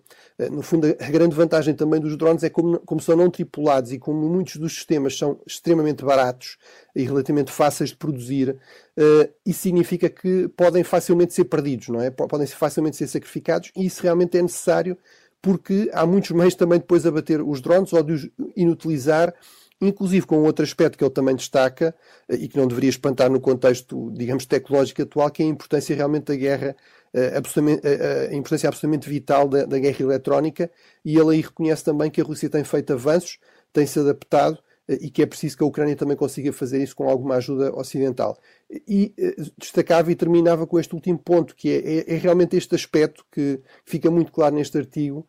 No 0.50 0.62
fundo, 0.62 0.86
a 0.86 1.10
grande 1.10 1.34
vantagem 1.34 1.74
também 1.74 2.00
dos 2.00 2.16
drones 2.16 2.42
é 2.42 2.50
como, 2.50 2.78
como 2.80 3.00
são 3.00 3.16
não 3.16 3.30
tripulados 3.30 3.92
e 3.92 3.98
como 3.98 4.28
muitos 4.28 4.56
dos 4.56 4.74
sistemas 4.74 5.16
são 5.16 5.40
extremamente 5.46 6.04
baratos 6.04 6.56
e 6.94 7.04
relativamente 7.04 7.52
fáceis 7.52 7.90
de 7.90 7.96
produzir, 7.96 8.50
uh, 8.50 9.32
isso 9.46 9.60
significa 9.60 10.08
que 10.08 10.48
podem 10.48 10.82
facilmente 10.82 11.32
ser 11.32 11.44
perdidos, 11.44 11.88
não 11.88 12.00
é? 12.00 12.10
Podem 12.10 12.46
facilmente 12.46 12.96
ser 12.96 13.06
sacrificados 13.06 13.70
e 13.76 13.86
isso 13.86 14.02
realmente 14.02 14.36
é 14.36 14.42
necessário 14.42 14.96
porque 15.40 15.90
há 15.92 16.04
muitos 16.04 16.30
meios 16.30 16.54
também 16.54 16.78
depois 16.78 17.06
a 17.06 17.10
bater 17.10 17.40
os 17.40 17.60
drones 17.60 17.92
ou 17.92 18.02
de 18.02 18.12
os 18.12 18.28
inutilizar, 18.56 19.34
inclusive 19.80 20.26
com 20.26 20.42
outro 20.42 20.64
aspecto 20.64 20.98
que 20.98 21.04
ele 21.04 21.10
também 21.10 21.36
destaca 21.36 21.94
uh, 22.28 22.34
e 22.34 22.48
que 22.48 22.56
não 22.56 22.66
deveria 22.66 22.90
espantar 22.90 23.30
no 23.30 23.40
contexto, 23.40 24.10
digamos, 24.12 24.46
tecnológico 24.46 25.02
atual, 25.02 25.30
que 25.30 25.42
é 25.42 25.46
a 25.46 25.48
importância 25.48 25.94
realmente 25.94 26.24
da 26.24 26.36
guerra 26.36 26.76
uh, 27.14 27.38
absolutamente, 27.38 27.86
a 27.86 28.34
importância 28.34 28.68
absolutamente 28.68 29.08
vital 29.08 29.48
da, 29.48 29.64
da 29.64 29.78
guerra 29.78 30.02
eletrónica, 30.02 30.70
e 31.04 31.16
ele 31.16 31.36
aí 31.36 31.40
reconhece 31.40 31.84
também 31.84 32.10
que 32.10 32.20
a 32.20 32.24
Rússia 32.24 32.50
tem 32.50 32.64
feito 32.64 32.92
avanços, 32.92 33.38
tem 33.72 33.86
se 33.86 33.98
adaptado 34.00 34.58
e 34.88 35.10
que 35.10 35.22
é 35.22 35.26
preciso 35.26 35.56
que 35.56 35.62
a 35.62 35.66
Ucrânia 35.66 35.94
também 35.94 36.16
consiga 36.16 36.52
fazer 36.52 36.82
isso 36.82 36.96
com 36.96 37.08
alguma 37.08 37.36
ajuda 37.36 37.74
ocidental. 37.74 38.38
E 38.86 39.14
destacava 39.56 40.10
e 40.10 40.14
terminava 40.14 40.66
com 40.66 40.78
este 40.78 40.94
último 40.94 41.18
ponto, 41.18 41.54
que 41.54 41.70
é, 41.70 41.98
é, 41.98 42.14
é 42.14 42.18
realmente 42.18 42.56
este 42.56 42.74
aspecto 42.74 43.24
que 43.30 43.60
fica 43.84 44.10
muito 44.10 44.32
claro 44.32 44.54
neste 44.54 44.78
artigo, 44.78 45.26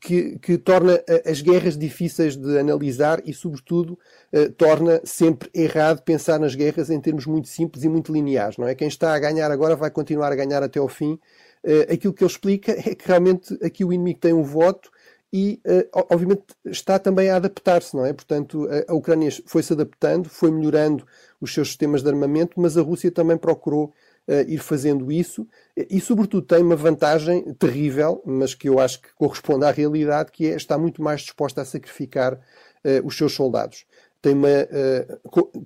que, 0.00 0.38
que, 0.38 0.56
torna 0.56 1.02
as 1.26 1.42
guerras 1.42 1.76
difíceis 1.76 2.34
de 2.36 2.58
analisar 2.58 3.20
e, 3.26 3.34
sobretudo, 3.34 3.98
eh, 4.32 4.48
torna 4.48 5.02
sempre 5.04 5.50
errado 5.52 6.02
pensar 6.02 6.40
nas 6.40 6.54
guerras 6.54 6.88
em 6.88 6.98
termos 6.98 7.26
muito 7.26 7.48
simples 7.48 7.84
e 7.84 7.88
muito 7.88 8.12
lineares. 8.12 8.56
Não 8.56 8.66
é? 8.66 8.74
Quem 8.74 8.88
está 8.88 9.14
a 9.14 9.18
ganhar 9.18 9.50
agora 9.50 9.76
vai 9.76 9.90
continuar 9.90 10.32
a 10.32 10.34
ganhar 10.36 10.62
até 10.62 10.78
ao 10.78 10.88
fim. 10.88 11.18
Eh, 11.62 11.92
aquilo 11.92 12.14
que 12.14 12.24
ele 12.24 12.30
explica 12.30 12.72
é 12.72 12.94
que 12.94 13.06
realmente 13.06 13.58
aqui 13.62 13.84
o 13.84 13.92
inimigo 13.92 14.18
tem 14.18 14.32
um 14.32 14.42
voto 14.42 14.90
e, 15.32 15.60
uh, 15.66 16.06
obviamente, 16.10 16.44
está 16.64 16.98
também 16.98 17.28
a 17.30 17.36
adaptar-se, 17.36 17.96
não 17.96 18.06
é? 18.06 18.12
Portanto, 18.12 18.68
a, 18.88 18.94
Ucrânia 18.94 19.30
foi-se 19.46 19.72
adaptando, 19.72 20.28
foi 20.28 20.50
melhorando 20.50 21.04
os 21.40 21.52
seus 21.52 21.68
sistemas 21.68 22.02
de 22.02 22.08
armamento, 22.08 22.60
mas 22.60 22.76
a 22.76 22.82
Rússia 22.82 23.10
também 23.10 23.36
procurou 23.36 23.92
uh, 24.28 24.48
ir 24.48 24.58
fazendo 24.58 25.10
isso 25.10 25.46
e, 25.76 26.00
sobretudo, 26.00 26.46
tem 26.46 26.62
uma 26.62 26.76
vantagem 26.76 27.52
terrível, 27.54 28.22
mas 28.24 28.54
que 28.54 28.68
eu 28.68 28.78
acho 28.78 29.02
que 29.02 29.08
corresponde 29.14 29.64
à 29.64 29.70
realidade, 29.70 30.30
que 30.30 30.46
é 30.46 30.56
estar 30.56 30.78
muito 30.78 31.02
mais 31.02 31.22
disposta 31.22 31.60
a 31.60 31.64
sacrificar 31.64 32.34
uh, 32.34 33.04
os 33.04 33.16
seus 33.16 33.34
soldados. 33.34 33.84
Tem 34.22 34.34
uma, 34.34 34.48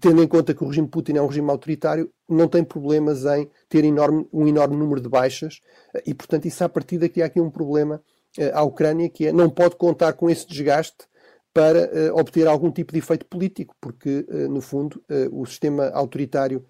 tendo 0.00 0.22
em 0.22 0.26
conta 0.26 0.52
que 0.52 0.62
o 0.62 0.66
regime 0.66 0.86
Putin 0.86 1.16
é 1.16 1.22
um 1.22 1.26
regime 1.26 1.48
autoritário, 1.48 2.12
não 2.28 2.46
tem 2.46 2.62
problemas 2.62 3.24
em 3.24 3.48
ter 3.70 3.84
enorme, 3.84 4.28
um 4.30 4.46
enorme 4.46 4.76
número 4.76 5.00
de 5.00 5.08
baixas 5.08 5.62
e, 6.04 6.12
portanto, 6.12 6.44
isso 6.44 6.62
à 6.62 6.68
partida 6.68 7.08
cria 7.08 7.24
aqui 7.24 7.40
um 7.40 7.48
problema 7.48 7.96
uh, 7.96 8.19
à 8.52 8.62
Ucrânia, 8.62 9.08
que 9.08 9.26
é 9.26 9.32
não 9.32 9.50
pode 9.50 9.76
contar 9.76 10.12
com 10.12 10.30
esse 10.30 10.46
desgaste 10.46 11.08
para 11.52 12.12
uh, 12.12 12.16
obter 12.18 12.46
algum 12.46 12.70
tipo 12.70 12.92
de 12.92 13.00
efeito 13.00 13.26
político, 13.26 13.74
porque, 13.80 14.24
uh, 14.28 14.48
no 14.48 14.60
fundo, 14.60 15.02
o 15.32 15.44
sistema 15.46 15.88
autoritário 15.90 16.64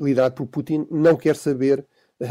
liderado 0.00 0.36
por 0.36 0.46
Putin 0.46 0.86
não 0.90 1.16
quer 1.16 1.34
saber 1.34 1.84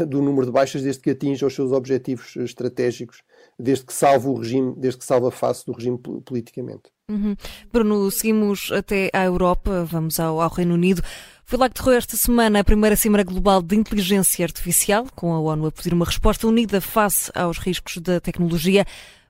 do 0.08 0.22
número 0.22 0.46
de 0.46 0.52
baixas 0.52 0.82
desde 0.82 1.02
que 1.02 1.10
atinja 1.10 1.46
os 1.46 1.54
seus 1.54 1.70
objetivos 1.70 2.34
estratégicos, 2.36 3.22
desde 3.58 3.84
que 3.84 3.92
salva 3.92 4.30
o 4.30 4.34
regime, 4.34 4.74
desde 4.76 4.98
que 4.98 5.04
salva 5.04 5.28
a 5.28 5.30
face 5.30 5.66
do 5.66 5.72
regime 5.72 5.98
politicamente. 5.98 6.93
Uhum. 7.10 7.36
Bruno, 7.70 8.10
seguimos 8.10 8.72
até 8.72 9.10
à 9.12 9.24
Europa, 9.24 9.84
vamos 9.84 10.18
ao, 10.18 10.40
ao 10.40 10.48
Reino 10.48 10.74
Unido. 10.74 11.02
Foi 11.44 11.58
lá 11.58 11.68
que 11.68 11.74
decorreu 11.74 11.98
esta 11.98 12.16
semana 12.16 12.60
a 12.60 12.64
primeira 12.64 12.96
Cimeira 12.96 13.22
Global 13.22 13.60
de 13.60 13.76
Inteligência 13.76 14.44
Artificial, 14.44 15.06
com 15.14 15.34
a 15.34 15.38
ONU 15.38 15.66
a 15.66 15.72
pedir 15.72 15.92
uma 15.92 16.06
resposta 16.06 16.46
unida 16.46 16.80
face 16.80 17.30
aos 17.34 17.58
riscos 17.58 17.98
da 17.98 18.18
tecnologia. 18.20 18.86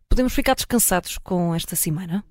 Podemos 0.09 0.33
ficar 0.33 0.55
descansados 0.55 1.19
com 1.19 1.53
esta 1.53 1.75
cimeira? 1.75 2.23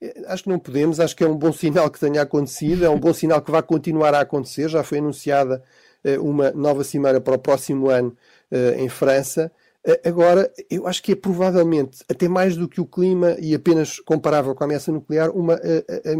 É, 0.00 0.24
acho 0.28 0.44
que 0.44 0.48
não 0.48 0.58
podemos, 0.58 0.98
acho 0.98 1.14
que 1.14 1.22
é 1.22 1.28
um 1.28 1.36
bom 1.36 1.52
sinal 1.52 1.90
que 1.90 2.00
tenha 2.00 2.22
acontecido, 2.22 2.86
é 2.86 2.88
um 2.88 2.98
bom 2.98 3.12
sinal 3.12 3.42
que 3.42 3.50
vai 3.50 3.62
continuar 3.62 4.14
a 4.14 4.20
acontecer. 4.20 4.70
Já 4.70 4.82
foi 4.82 4.98
anunciada 4.98 5.62
eh, 6.02 6.18
uma 6.18 6.50
nova 6.52 6.82
cimeira 6.82 7.20
para 7.20 7.34
o 7.34 7.38
próximo 7.38 7.90
ano 7.90 8.16
eh, 8.50 8.76
em 8.78 8.88
França. 8.88 9.52
Eh, 9.86 10.00
agora, 10.08 10.52
eu 10.70 10.86
acho 10.86 11.02
que 11.02 11.12
é 11.12 11.16
provavelmente, 11.16 12.04
até 12.08 12.28
mais 12.28 12.56
do 12.56 12.68
que 12.68 12.80
o 12.80 12.86
clima 12.86 13.36
e 13.40 13.54
apenas 13.54 13.98
comparável 14.00 14.54
com 14.54 14.64
a 14.64 14.66
ameaça 14.66 14.92
nuclear, 14.92 15.30
uma 15.30 15.58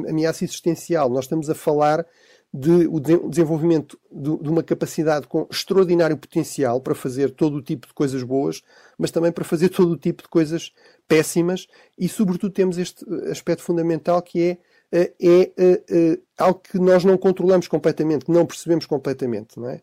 ameaça 0.09 0.45
existencial. 0.45 1.09
Nós 1.11 1.25
estamos 1.25 1.51
a 1.51 1.55
falar 1.55 2.07
de 2.53 2.87
o 2.89 2.99
desenvolvimento 2.99 3.99
de, 4.11 4.31
uma 4.49 4.63
capacidade 4.63 5.27
com 5.27 5.47
extraordinário 5.51 6.17
potencial 6.17 6.81
para 6.81 6.95
fazer 6.95 7.31
todo 7.31 7.57
o 7.57 7.63
tipo 7.63 7.87
de 7.87 7.93
coisas 7.93 8.23
boas, 8.23 8.63
mas 8.97 9.11
também 9.11 9.31
para 9.31 9.45
fazer 9.45 9.69
todo 9.69 9.93
o 9.93 9.99
tipo 9.99 10.23
de 10.23 10.29
coisas 10.29 10.73
péssimas, 11.07 11.67
e 11.99 12.09
sobretudo 12.09 12.53
temos 12.53 12.79
este 12.79 13.05
aspecto 13.31 13.63
fundamental 13.63 14.23
que 14.23 14.43
é, 14.43 14.59
eh, 14.91 15.13
é, 15.21 15.53
é, 15.59 15.83
é 15.91 16.19
algo 16.39 16.61
que 16.61 16.79
nós 16.79 17.05
não 17.05 17.19
controlamos 17.19 17.69
completamente, 17.69 18.31
não 18.31 18.47
percebemos 18.47 18.87
completamente. 18.87 19.59
Não 19.61 19.69
é? 19.69 19.83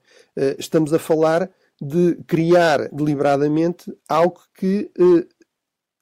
Estamos 0.58 0.92
a 0.92 0.98
falar 0.98 1.50
de 1.82 2.16
criar 2.28 2.90
deliberadamente 2.90 3.94
algo 4.08 4.42
que 4.54 4.92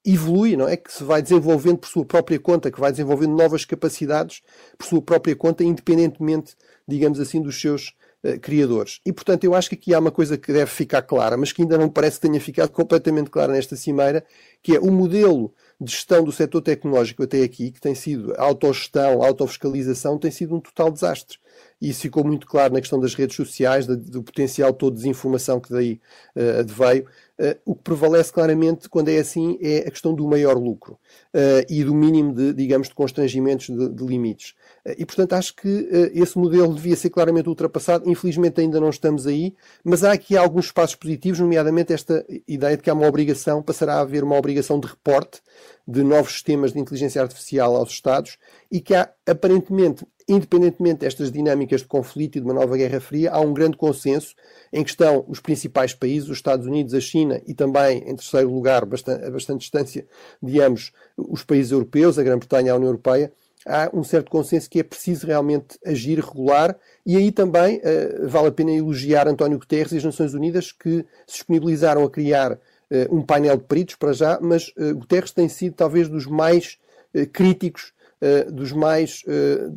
evolui, 0.05 0.57
não 0.57 0.67
é? 0.67 0.75
Que 0.75 0.91
se 0.91 1.03
vai 1.03 1.21
desenvolvendo 1.21 1.77
por 1.77 1.87
sua 1.87 2.05
própria 2.05 2.39
conta, 2.39 2.69
que 2.69 2.79
vai 2.79 2.91
desenvolvendo 2.91 3.35
novas 3.35 3.63
capacidades 3.63 4.41
por 4.77 4.85
sua 4.85 5.01
própria 5.01 5.35
conta, 5.35 5.63
independentemente, 5.63 6.55
digamos 6.87 7.19
assim, 7.19 7.41
dos 7.41 7.59
seus 7.59 7.93
uh, 8.23 8.37
criadores. 8.41 8.99
E, 9.05 9.13
portanto, 9.13 9.45
eu 9.45 9.55
acho 9.55 9.69
que 9.69 9.75
aqui 9.75 9.93
há 9.93 9.99
uma 9.99 10.11
coisa 10.11 10.37
que 10.37 10.51
deve 10.51 10.69
ficar 10.69 11.01
clara, 11.03 11.37
mas 11.37 11.53
que 11.53 11.61
ainda 11.61 11.77
não 11.77 11.89
parece 11.89 12.19
que 12.19 12.27
tenha 12.27 12.41
ficado 12.41 12.69
completamente 12.71 13.29
clara 13.29 13.53
nesta 13.53 13.77
cimeira, 13.77 14.25
que 14.61 14.75
é 14.75 14.79
o 14.79 14.91
modelo 14.91 15.53
de 15.79 15.91
gestão 15.91 16.23
do 16.23 16.31
setor 16.31 16.61
tecnológico 16.61 17.23
até 17.23 17.41
aqui, 17.41 17.71
que 17.71 17.79
tem 17.79 17.95
sido 17.95 18.33
autogestão, 18.37 19.23
autofiscalização, 19.23 20.19
tem 20.19 20.31
sido 20.31 20.55
um 20.55 20.59
total 20.59 20.91
desastre. 20.91 21.37
E 21.83 21.89
isso 21.89 21.99
ficou 21.99 22.23
muito 22.23 22.47
claro 22.47 22.73
na 22.73 22.79
questão 22.79 22.97
das 22.97 23.13
redes 23.13 23.35
sociais, 23.35 23.85
do, 23.85 23.97
do 23.97 24.23
potencial 24.23 24.71
todo 24.71 24.93
de 24.93 25.01
desinformação 25.01 25.59
que 25.59 25.69
daí 25.69 25.99
uh, 26.33 26.61
adveio. 26.61 27.05
Uh, 27.37 27.59
o 27.65 27.75
que 27.75 27.81
prevalece 27.81 28.31
claramente 28.31 28.87
quando 28.87 29.09
é 29.09 29.17
assim 29.17 29.57
é 29.59 29.79
a 29.79 29.91
questão 29.91 30.13
do 30.13 30.25
maior 30.25 30.55
lucro 30.55 30.93
uh, 31.33 31.65
e 31.67 31.83
do 31.83 31.93
mínimo 31.93 32.33
de, 32.33 32.53
digamos, 32.53 32.87
de 32.87 32.95
constrangimentos 32.95 33.67
de, 33.67 33.89
de 33.89 34.05
limites. 34.05 34.53
E, 34.97 35.05
portanto, 35.05 35.33
acho 35.33 35.55
que 35.55 35.87
esse 36.13 36.37
modelo 36.37 36.73
devia 36.73 36.95
ser 36.95 37.09
claramente 37.09 37.49
ultrapassado. 37.49 38.09
Infelizmente 38.09 38.61
ainda 38.61 38.79
não 38.79 38.89
estamos 38.89 39.25
aí, 39.25 39.53
mas 39.83 40.03
há 40.03 40.11
aqui 40.11 40.37
alguns 40.37 40.71
passos 40.71 40.95
positivos, 40.95 41.39
nomeadamente 41.39 41.91
esta 41.91 42.25
ideia 42.47 42.77
de 42.77 42.83
que 42.83 42.89
há 42.89 42.93
uma 42.93 43.07
obrigação, 43.07 43.61
passará 43.61 43.95
a 43.95 44.01
haver 44.01 44.23
uma 44.23 44.37
obrigação 44.37 44.79
de 44.79 44.87
reporte 44.87 45.41
de 45.87 46.03
novos 46.03 46.33
sistemas 46.33 46.71
de 46.71 46.79
inteligência 46.79 47.21
artificial 47.21 47.75
aos 47.75 47.91
Estados 47.91 48.37
e 48.71 48.79
que 48.79 48.93
há, 48.93 49.09
aparentemente, 49.27 50.05
independentemente 50.27 50.99
destas 50.99 51.31
dinâmicas 51.31 51.81
de 51.81 51.87
conflito 51.87 52.37
e 52.37 52.41
de 52.41 52.45
uma 52.45 52.53
nova 52.53 52.77
Guerra 52.77 52.99
Fria, 52.99 53.31
há 53.31 53.39
um 53.39 53.53
grande 53.53 53.77
consenso 53.77 54.35
em 54.71 54.83
que 54.83 54.89
estão 54.89 55.25
os 55.27 55.39
principais 55.39 55.93
países, 55.93 56.29
os 56.29 56.37
Estados 56.37 56.65
Unidos, 56.65 56.93
a 56.93 56.99
China 56.99 57.41
e 57.45 57.53
também, 57.53 57.99
em 57.99 58.15
terceiro 58.15 58.51
lugar, 58.51 58.85
bastante, 58.85 59.25
a 59.25 59.31
bastante 59.31 59.59
distância 59.59 60.05
de 60.41 60.61
ambos, 60.61 60.91
os 61.17 61.43
países 61.43 61.71
europeus, 61.71 62.17
a 62.17 62.23
Grã-Bretanha 62.23 62.67
e 62.67 62.69
a 62.69 62.75
União 62.75 62.89
Europeia, 62.89 63.31
há 63.65 63.89
um 63.93 64.03
certo 64.03 64.29
consenso 64.29 64.69
que 64.69 64.79
é 64.79 64.83
preciso 64.83 65.25
realmente 65.25 65.77
agir 65.85 66.19
regular 66.19 66.77
e 67.05 67.15
aí 67.15 67.31
também 67.31 67.77
uh, 67.77 68.27
vale 68.27 68.47
a 68.47 68.51
pena 68.51 68.71
elogiar 68.71 69.27
António 69.27 69.59
Guterres 69.59 69.93
e 69.93 69.97
as 69.97 70.03
Nações 70.03 70.33
Unidas 70.33 70.71
que 70.71 71.05
se 71.27 71.37
disponibilizaram 71.37 72.03
a 72.03 72.09
criar 72.09 72.53
uh, 72.53 72.59
um 73.09 73.21
painel 73.21 73.57
de 73.57 73.63
peritos 73.63 73.95
para 73.95 74.13
já, 74.13 74.39
mas 74.41 74.69
uh, 74.77 74.95
Guterres 74.95 75.31
tem 75.31 75.47
sido 75.47 75.73
talvez 75.73 76.09
dos 76.09 76.25
mais 76.25 76.77
críticos 77.31 77.93
uh, 78.23 78.51
dos 78.51 78.71
mais 78.71 79.21
uh, 79.27 79.69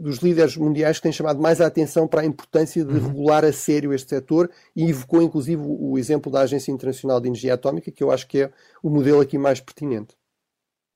dos 0.00 0.18
líderes 0.18 0.56
mundiais 0.56 0.98
que 0.98 1.02
têm 1.02 1.12
chamado 1.12 1.40
mais 1.40 1.60
a 1.60 1.66
atenção 1.66 2.06
para 2.06 2.22
a 2.22 2.24
importância 2.24 2.84
de 2.84 2.92
uhum. 2.92 3.08
regular 3.08 3.44
a 3.44 3.52
sério 3.52 3.92
este 3.92 4.10
setor 4.10 4.48
e 4.74 4.88
evocou 4.88 5.20
inclusive 5.20 5.60
o, 5.64 5.98
exemplo 5.98 6.30
da 6.30 6.42
Agência 6.42 6.70
Internacional 6.70 7.20
de 7.20 7.28
Energia 7.28 7.54
Atómica, 7.54 7.90
que 7.90 8.02
eu 8.02 8.10
acho 8.10 8.26
que 8.26 8.42
é 8.42 8.50
o 8.82 8.88
modelo 8.88 9.20
aqui 9.20 9.36
mais 9.36 9.60
pertinente. 9.60 10.14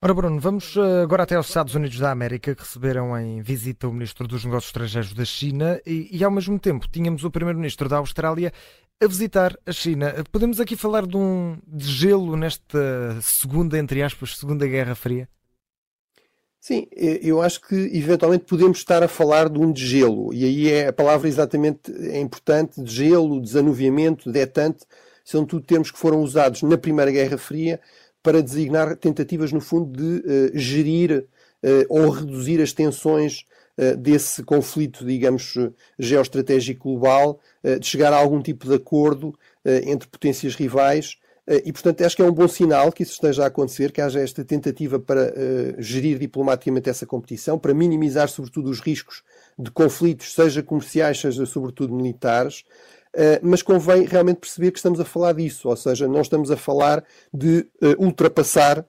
Ora, 0.02 0.12
Bruno, 0.12 0.38
vamos 0.38 0.76
eh, 0.76 1.02
agora 1.02 1.22
até 1.22 1.34
aos 1.36 1.48
Estados 1.48 1.74
Unidos 1.74 1.98
da 1.98 2.10
América, 2.10 2.54
que 2.54 2.62
receberam 2.62 3.18
em 3.18 3.40
visita 3.40 3.88
o 3.88 3.92
Ministro 3.92 4.28
dos 4.28 4.44
Negócios 4.44 4.68
Estrangeiros 4.68 5.14
da 5.14 5.24
China 5.24 5.80
e, 5.86 6.08
e 6.12 6.22
ao 6.22 6.30
mesmo 6.30 6.58
tempo, 6.58 6.86
tínhamos 6.86 7.24
o 7.24 7.30
Primeiro-Ministro 7.30 7.88
da 7.88 7.96
Austrália 7.96 8.52
a 9.02 9.06
visitar 9.06 9.58
a 9.66 9.72
China. 9.72 10.14
Podemos 10.30 10.60
aqui 10.60 10.76
falar 10.76 11.06
de 11.06 11.16
um 11.16 11.58
de 11.66 11.86
gelo 11.86 12.36
nesta 12.36 13.20
segunda, 13.22 13.78
entre 13.78 14.02
aspas, 14.02 14.36
Segunda 14.36 14.66
Guerra 14.66 14.94
Fria? 14.94 15.28
Sim, 16.66 16.88
eu 16.90 17.40
acho 17.40 17.60
que 17.60 17.76
eventualmente 17.96 18.44
podemos 18.44 18.78
estar 18.78 19.00
a 19.00 19.06
falar 19.06 19.48
de 19.48 19.56
um 19.56 19.70
degelo, 19.70 20.34
e 20.34 20.44
aí 20.44 20.68
é 20.68 20.88
a 20.88 20.92
palavra 20.92 21.28
exatamente 21.28 21.92
é 22.10 22.18
importante, 22.18 22.82
degelo, 22.82 23.40
desanuviamento, 23.40 24.32
detente, 24.32 24.84
são 25.24 25.46
tudo 25.46 25.64
termos 25.64 25.92
que 25.92 25.98
foram 25.98 26.20
usados 26.20 26.62
na 26.62 26.76
Primeira 26.76 27.12
Guerra 27.12 27.38
Fria 27.38 27.80
para 28.20 28.42
designar 28.42 28.96
tentativas, 28.96 29.52
no 29.52 29.60
fundo, 29.60 29.96
de 29.96 30.28
uh, 30.28 30.58
gerir 30.58 31.28
uh, 31.62 31.86
ou 31.88 32.10
reduzir 32.10 32.60
as 32.60 32.72
tensões 32.72 33.44
uh, 33.78 33.96
desse 33.96 34.42
conflito, 34.42 35.06
digamos, 35.06 35.54
geoestratégico 35.96 36.90
global, 36.90 37.38
de 37.80 37.86
chegar 37.86 38.12
a 38.12 38.16
algum 38.16 38.42
tipo 38.42 38.66
de 38.66 38.74
acordo 38.74 39.32
entre 39.64 40.08
potências 40.08 40.56
rivais 40.56 41.16
e, 41.64 41.72
portanto, 41.72 42.02
acho 42.04 42.16
que 42.16 42.22
é 42.22 42.24
um 42.24 42.32
bom 42.32 42.48
sinal 42.48 42.90
que 42.90 43.04
isso 43.04 43.12
esteja 43.12 43.44
a 43.44 43.46
acontecer, 43.46 43.92
que 43.92 44.00
haja 44.00 44.20
esta 44.20 44.44
tentativa 44.44 44.98
para 44.98 45.32
uh, 45.32 45.80
gerir 45.80 46.18
diplomaticamente 46.18 46.90
essa 46.90 47.06
competição, 47.06 47.56
para 47.56 47.72
minimizar, 47.72 48.28
sobretudo, 48.28 48.68
os 48.68 48.80
riscos 48.80 49.22
de 49.56 49.70
conflitos, 49.70 50.34
seja 50.34 50.60
comerciais, 50.60 51.20
seja, 51.20 51.46
sobretudo, 51.46 51.94
militares. 51.94 52.64
Uh, 53.14 53.38
mas 53.42 53.62
convém 53.62 54.04
realmente 54.04 54.40
perceber 54.40 54.72
que 54.72 54.78
estamos 54.78 54.98
a 54.98 55.04
falar 55.04 55.34
disso, 55.34 55.68
ou 55.68 55.76
seja, 55.76 56.08
não 56.08 56.20
estamos 56.20 56.50
a 56.50 56.56
falar 56.56 57.04
de 57.32 57.60
uh, 57.80 58.04
ultrapassar, 58.04 58.84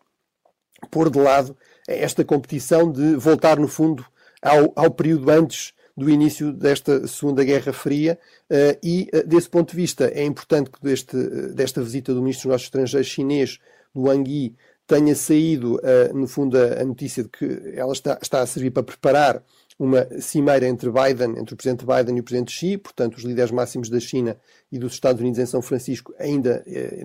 pôr 0.90 1.12
de 1.12 1.20
lado 1.20 1.56
esta 1.88 2.26
competição, 2.26 2.92
de 2.92 3.16
voltar, 3.16 3.60
no 3.60 3.68
fundo, 3.68 4.04
ao, 4.42 4.74
ao 4.76 4.92
período 4.92 5.30
antes 5.30 5.74
do 5.98 6.10
início 6.12 6.54
desta 6.54 7.08
Segunda 7.08 7.44
Guerra 7.44 7.74
Fria 7.74 8.20
uh, 8.52 8.78
e, 8.84 9.10
uh, 9.12 9.28
desse 9.28 9.50
ponto 9.50 9.72
de 9.72 9.76
vista, 9.76 10.06
é 10.14 10.24
importante 10.24 10.70
que 10.70 10.80
deste, 10.80 11.18
uh, 11.18 11.54
desta 11.56 11.82
visita 11.82 12.14
do 12.14 12.22
Ministro 12.22 12.44
dos 12.44 12.52
Negócios 12.52 12.68
Estrangeiros 12.68 13.08
chinês, 13.08 13.60
do 13.96 14.04
Wang 14.04 14.30
Yi, 14.30 14.56
tenha 14.86 15.16
saído, 15.16 15.82
no 16.14 16.28
fundo, 16.28 16.58
a, 16.58 16.82
notícia 16.86 17.22
de 17.22 17.28
que 17.28 17.74
ela 17.76 17.92
está, 17.92 18.18
está 18.22 18.40
a 18.40 18.46
servir 18.46 18.72
para 18.72 18.84
preparar 18.84 19.44
uma 19.80 20.08
cimeira 20.20 20.68
entre 20.68 20.90
Biden, 20.90 21.38
entre 21.38 21.54
o 21.54 21.58
presidente 21.58 21.86
Biden 21.86 22.18
e 22.18 22.20
o 22.20 22.24
presidente 22.24 22.52
Xi, 22.52 22.78
portanto, 22.78 23.16
os 23.16 23.24
líderes 23.24 23.52
máximos 23.52 23.90
da 23.90 24.00
China 24.00 24.36
e 24.72 24.80
dos 24.80 24.94
Estados 24.94 25.22
Unidos 25.22 25.40
em 25.40 25.46
São 25.46 25.62
Francisco 25.62 26.14
ainda 26.18 26.64
eh, 26.66 27.04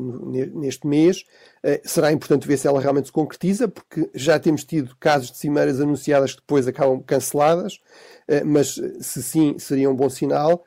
neste 0.55 0.87
mês. 0.87 1.25
Eh, 1.63 1.83
será 1.85 2.11
importante 2.11 2.49
ver 2.49 2.57
se 2.57 2.67
ela 2.67 2.81
realmente 2.81 3.07
se 3.07 3.13
concretiza, 3.13 3.69
porque 3.69 4.09
já 4.15 4.39
temos 4.39 4.65
tido 4.65 4.97
casos 4.97 5.31
de 5.31 5.37
cimeiras 5.37 5.81
anunciadas 5.81 6.33
que 6.33 6.41
depois 6.41 6.67
acabam 6.67 7.03
canceladas, 7.03 7.79
eh, 8.27 8.43
mas 8.43 8.81
se 9.01 9.23
sim, 9.23 9.59
seria 9.59 9.91
um 9.91 9.95
bom 9.95 10.09
sinal. 10.09 10.65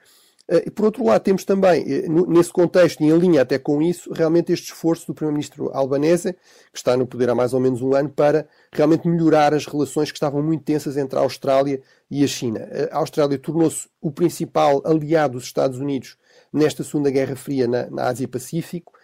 Eh, 0.48 0.66
e 0.68 0.72
por 0.72 0.86
outro 0.86 1.04
lado, 1.04 1.22
temos 1.22 1.44
também, 1.44 1.84
eh, 1.88 2.08
nesse 2.08 2.52
contexto 2.52 3.02
e 3.02 3.08
em 3.08 3.18
linha 3.18 3.42
até 3.42 3.58
com 3.58 3.82
isso, 3.82 4.12
realmente 4.14 4.52
este 4.52 4.72
esforço 4.72 5.08
do 5.08 5.14
Primeiro-Ministro 5.14 5.72
albanese, 5.74 6.34
que 6.72 6.78
está 6.78 6.96
no 6.96 7.08
poder 7.08 7.30
há 7.30 7.36
mais 7.36 7.54
ou 7.54 7.60
menos 7.60 7.82
um 7.82 7.96
ano, 7.96 8.10
para 8.10 8.48
realmente 8.72 9.08
melhorar 9.08 9.54
as 9.54 9.66
relações 9.66 10.12
que 10.12 10.18
estavam 10.18 10.44
muito 10.44 10.64
tensas 10.64 10.98
entre 10.98 11.18
a 11.18 11.22
Austrália 11.22 11.82
e 12.10 12.24
a 12.24 12.28
China. 12.28 12.60
Eh, 12.72 12.90
a 12.92 12.98
Austrália 13.00 13.38
tornou-se 13.40 13.88
o 14.00 14.12
principal 14.12 14.82
aliado 14.86 15.34
dos 15.34 15.46
Estados 15.46 15.80
Unidos 15.80 16.18
nesta 16.54 16.84
Segunda 16.84 17.10
Guerra 17.10 17.36
Fria 17.36 17.68
na, 17.68 17.90
na 17.90 18.04
Ásia-Pacífico 18.08 18.95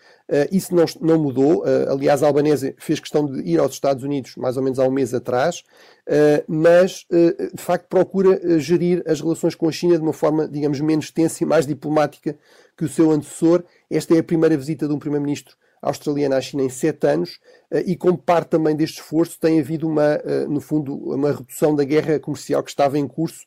isso 0.51 0.73
não, 0.73 0.85
não 1.01 1.19
mudou. 1.21 1.63
Uh, 1.63 1.91
aliás, 1.91 2.23
a 2.23 2.27
Albanese 2.27 2.73
fez 2.77 2.99
questão 2.99 3.25
de 3.25 3.41
ir 3.41 3.59
aos 3.59 3.73
Estados 3.73 4.03
Unidos 4.03 4.35
mais 4.37 4.55
ou 4.55 4.63
menos 4.63 4.79
há 4.79 4.87
um 4.87 4.91
mês 4.91 5.13
atrás, 5.13 5.63
uh, 6.07 6.43
mas 6.47 7.05
de 7.09 7.61
facto 7.61 7.87
procura 7.87 8.59
gerir 8.59 9.03
as 9.05 9.19
relações 9.19 9.55
com 9.55 9.67
a 9.67 9.71
China 9.71 9.97
de 9.97 10.03
uma 10.03 10.13
forma, 10.13 10.47
digamos, 10.47 10.79
menos 10.79 11.11
tensa 11.11 11.43
e 11.43 11.45
mais 11.45 11.67
diplomática 11.67 12.37
que 12.77 12.85
o 12.85 12.89
seu 12.89 13.11
antecessor. 13.11 13.63
Esta 13.89 14.15
é 14.15 14.19
a 14.19 14.23
primeira 14.23 14.55
visita 14.55 14.87
de 14.87 14.93
um 14.93 14.99
primeiro-ministro 14.99 15.55
australiano 15.81 16.35
à 16.35 16.41
China 16.41 16.63
em 16.63 16.69
sete 16.69 17.07
anos 17.07 17.39
e 17.85 17.95
como 17.95 18.17
parte 18.17 18.49
também 18.49 18.75
deste 18.75 19.01
esforço 19.01 19.39
tem 19.39 19.59
havido 19.59 19.87
uma, 19.87 20.21
no 20.47 20.61
fundo, 20.61 20.95
uma 20.95 21.31
redução 21.31 21.75
da 21.75 21.83
guerra 21.83 22.19
comercial 22.19 22.63
que 22.63 22.69
estava 22.69 22.97
em 22.97 23.07
curso. 23.07 23.45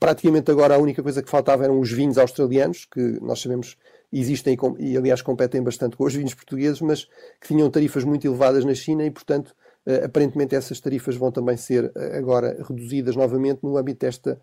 praticamente 0.00 0.50
agora 0.50 0.74
a 0.74 0.78
única 0.78 1.02
coisa 1.02 1.22
que 1.22 1.30
faltava 1.30 1.64
eram 1.64 1.78
os 1.78 1.90
vinhos 1.90 2.18
australianos, 2.18 2.84
que 2.84 3.00
nós 3.22 3.40
sabemos 3.40 3.76
existem 4.20 4.56
e, 4.78 4.96
aliás, 4.96 5.22
competem 5.22 5.62
bastante 5.62 5.96
com 5.96 6.04
os 6.04 6.14
vinhos 6.14 6.34
portugueses, 6.34 6.80
mas 6.80 7.04
que 7.40 7.48
tinham 7.48 7.70
tarifas 7.70 8.04
muito 8.04 8.26
elevadas 8.26 8.64
na 8.64 8.74
China 8.74 9.04
e, 9.04 9.10
portanto, 9.10 9.54
eh, 9.86 10.04
aparentemente 10.04 10.54
essas 10.54 10.78
tarifas 10.80 11.16
vão 11.16 11.32
também 11.32 11.56
ser 11.56 11.90
eh, 11.96 12.18
agora 12.18 12.56
reduzidas 12.68 13.16
novamente 13.16 13.60
no 13.62 13.76
âmbito 13.76 14.04
desta, 14.04 14.40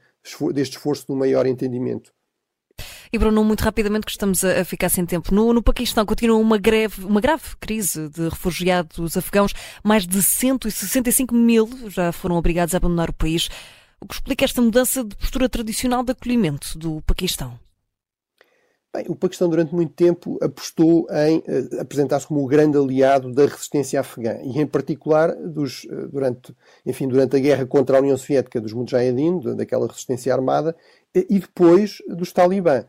deste 0.53 0.77
esforço 0.77 1.05
um 1.09 1.15
maior 1.15 1.45
entendimento. 1.45 2.11
E 3.11 3.17
Bruno, 3.17 3.43
muito 3.43 3.61
rapidamente, 3.61 4.05
que 4.05 4.11
estamos 4.11 4.43
a 4.43 4.63
ficar 4.63 4.89
sem 4.89 5.05
tempo. 5.05 5.33
No, 5.33 5.51
no 5.51 5.63
Paquistão 5.63 6.05
continua 6.05 6.37
uma 6.37 6.57
greve, 6.57 7.03
uma 7.03 7.19
grave 7.19 7.43
crise 7.59 8.07
de 8.07 8.29
refugiados 8.29 9.17
afegãos. 9.17 9.53
Mais 9.83 10.05
de 10.05 10.21
165 10.21 11.33
mil 11.33 11.67
já 11.87 12.11
foram 12.11 12.35
obrigados 12.35 12.75
a 12.75 12.77
abandonar 12.77 13.09
o 13.09 13.13
país. 13.13 13.49
O 13.99 14.07
que 14.07 14.13
explica 14.13 14.45
esta 14.45 14.61
mudança 14.61 15.03
de 15.03 15.15
postura 15.15 15.49
tradicional 15.49 16.03
de 16.03 16.11
acolhimento 16.11 16.77
do 16.77 17.01
Paquistão? 17.01 17.59
Bem, 18.91 19.05
o 19.07 19.15
Paquistão 19.15 19.47
durante 19.47 19.73
muito 19.73 19.93
tempo 19.93 20.39
apostou 20.41 21.05
em 21.11 21.37
uh, 21.37 21.79
apresentar-se 21.79 22.25
como 22.25 22.43
o 22.43 22.47
grande 22.47 22.75
aliado 22.75 23.31
da 23.31 23.45
resistência 23.45 23.99
afegã 23.99 24.39
e 24.41 24.59
em 24.59 24.65
particular 24.65 25.35
dos, 25.35 25.83
uh, 25.83 26.07
durante, 26.11 26.55
enfim, 26.83 27.07
durante 27.07 27.35
a 27.35 27.39
guerra 27.39 27.67
contra 27.67 27.97
a 27.97 28.01
União 28.01 28.17
Soviética 28.17 28.59
dos 28.59 28.73
Mujahedin, 28.73 29.41
daquela 29.55 29.85
resistência 29.85 30.33
armada, 30.33 30.75
e 31.13 31.39
depois 31.39 31.99
dos 32.07 32.31
Talibã. 32.31 32.85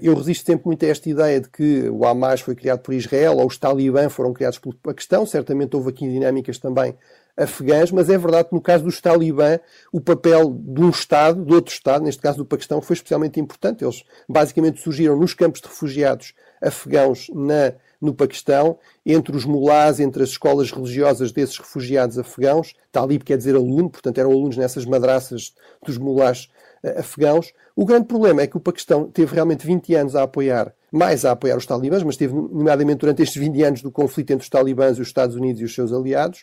Eu 0.00 0.14
resisto 0.14 0.46
sempre 0.46 0.66
muito 0.66 0.84
a 0.84 0.88
esta 0.88 1.10
ideia 1.10 1.40
de 1.40 1.50
que 1.50 1.88
o 1.90 2.06
Hamas 2.06 2.40
foi 2.40 2.54
criado 2.54 2.78
por 2.78 2.94
Israel 2.94 3.38
ou 3.38 3.46
os 3.46 3.58
Talibã 3.58 4.08
foram 4.08 4.32
criados 4.32 4.58
pelo 4.58 4.74
Paquistão. 4.76 5.26
Certamente 5.26 5.74
houve 5.74 5.90
aqui 5.90 6.08
dinâmicas 6.08 6.58
também 6.58 6.96
afegãs, 7.36 7.90
mas 7.90 8.08
é 8.08 8.16
verdade 8.16 8.48
que 8.48 8.54
no 8.54 8.60
caso 8.60 8.84
dos 8.84 9.00
talibã, 9.00 9.58
o 9.92 10.00
papel 10.00 10.58
de 10.58 10.80
um 10.80 10.90
Estado, 10.90 11.44
de 11.44 11.52
outro 11.54 11.72
Estado, 11.72 12.04
neste 12.04 12.22
caso 12.22 12.38
do 12.38 12.46
Paquistão, 12.46 12.80
foi 12.80 12.94
especialmente 12.94 13.38
importante. 13.38 13.84
Eles 13.84 14.02
basicamente 14.28 14.80
surgiram 14.80 15.18
nos 15.18 15.34
campos 15.34 15.60
de 15.60 15.68
refugiados 15.68 16.34
afegãos 16.62 17.28
na, 17.34 17.74
no 18.00 18.14
Paquistão, 18.14 18.78
entre 19.04 19.36
os 19.36 19.44
mulás, 19.44 20.00
entre 20.00 20.22
as 20.22 20.30
escolas 20.30 20.70
religiosas 20.70 21.32
desses 21.32 21.58
refugiados 21.58 22.18
afegãos. 22.18 22.74
Talib 22.90 23.22
quer 23.22 23.36
dizer 23.36 23.54
aluno, 23.54 23.90
portanto 23.90 24.18
eram 24.18 24.32
alunos 24.32 24.56
nessas 24.56 24.84
madraças 24.84 25.54
dos 25.84 25.98
mulás 25.98 26.48
uh, 26.82 27.00
afegãos. 27.00 27.52
O 27.74 27.84
grande 27.84 28.06
problema 28.06 28.42
é 28.42 28.46
que 28.46 28.56
o 28.56 28.60
Paquistão 28.60 29.10
teve 29.10 29.34
realmente 29.34 29.66
20 29.66 29.94
anos 29.94 30.16
a 30.16 30.22
apoiar, 30.22 30.74
mais 30.96 31.24
a 31.24 31.32
apoiar 31.32 31.56
os 31.56 31.66
talibãs, 31.66 32.02
mas 32.02 32.16
teve, 32.16 32.34
nomeadamente 32.34 32.98
durante 32.98 33.22
estes 33.22 33.40
20 33.40 33.62
anos 33.62 33.82
do 33.82 33.90
conflito 33.90 34.32
entre 34.32 34.44
os 34.44 34.48
talibãs 34.48 34.98
e 34.98 35.00
os 35.00 35.08
Estados 35.08 35.36
Unidos 35.36 35.60
e 35.60 35.64
os 35.64 35.74
seus 35.74 35.92
aliados, 35.92 36.40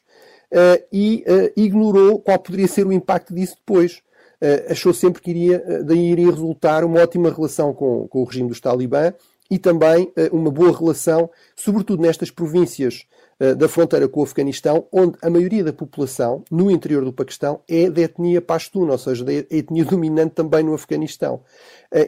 uh, 0.51 0.83
e 0.91 1.23
uh, 1.27 1.59
ignorou 1.59 2.19
qual 2.19 2.39
poderia 2.39 2.67
ser 2.67 2.85
o 2.85 2.93
impacto 2.93 3.33
disso 3.33 3.55
depois. 3.55 4.01
Uh, 4.41 4.71
achou 4.71 4.93
sempre 4.93 5.21
que 5.21 5.31
iria, 5.31 5.83
daí 5.83 6.11
iria 6.11 6.31
resultar 6.31 6.83
uma 6.83 7.01
ótima 7.01 7.33
relação 7.33 7.73
com, 7.73 8.07
com 8.07 8.21
o 8.21 8.23
regime 8.23 8.49
dos 8.49 8.59
Talibã 8.59 9.13
e 9.49 9.57
também 9.57 10.11
uma 10.31 10.49
boa 10.49 10.75
relação, 10.75 11.29
sobretudo 11.55 12.01
nestas 12.01 12.31
províncias 12.31 13.05
da 13.57 13.67
fronteira 13.67 14.07
com 14.07 14.21
o 14.21 14.23
Afeganistão, 14.23 14.87
onde 14.91 15.17
a 15.21 15.29
maioria 15.29 15.63
da 15.63 15.73
população, 15.73 16.43
no 16.49 16.71
interior 16.71 17.03
do 17.03 17.11
Paquistão, 17.11 17.61
é 17.67 17.89
de 17.89 18.01
etnia 18.01 18.41
pashtun, 18.41 18.89
ou 18.89 18.97
seja, 18.97 19.23
da 19.23 19.33
etnia 19.33 19.85
dominante 19.85 20.35
também 20.35 20.63
no 20.63 20.73
Afeganistão. 20.73 21.41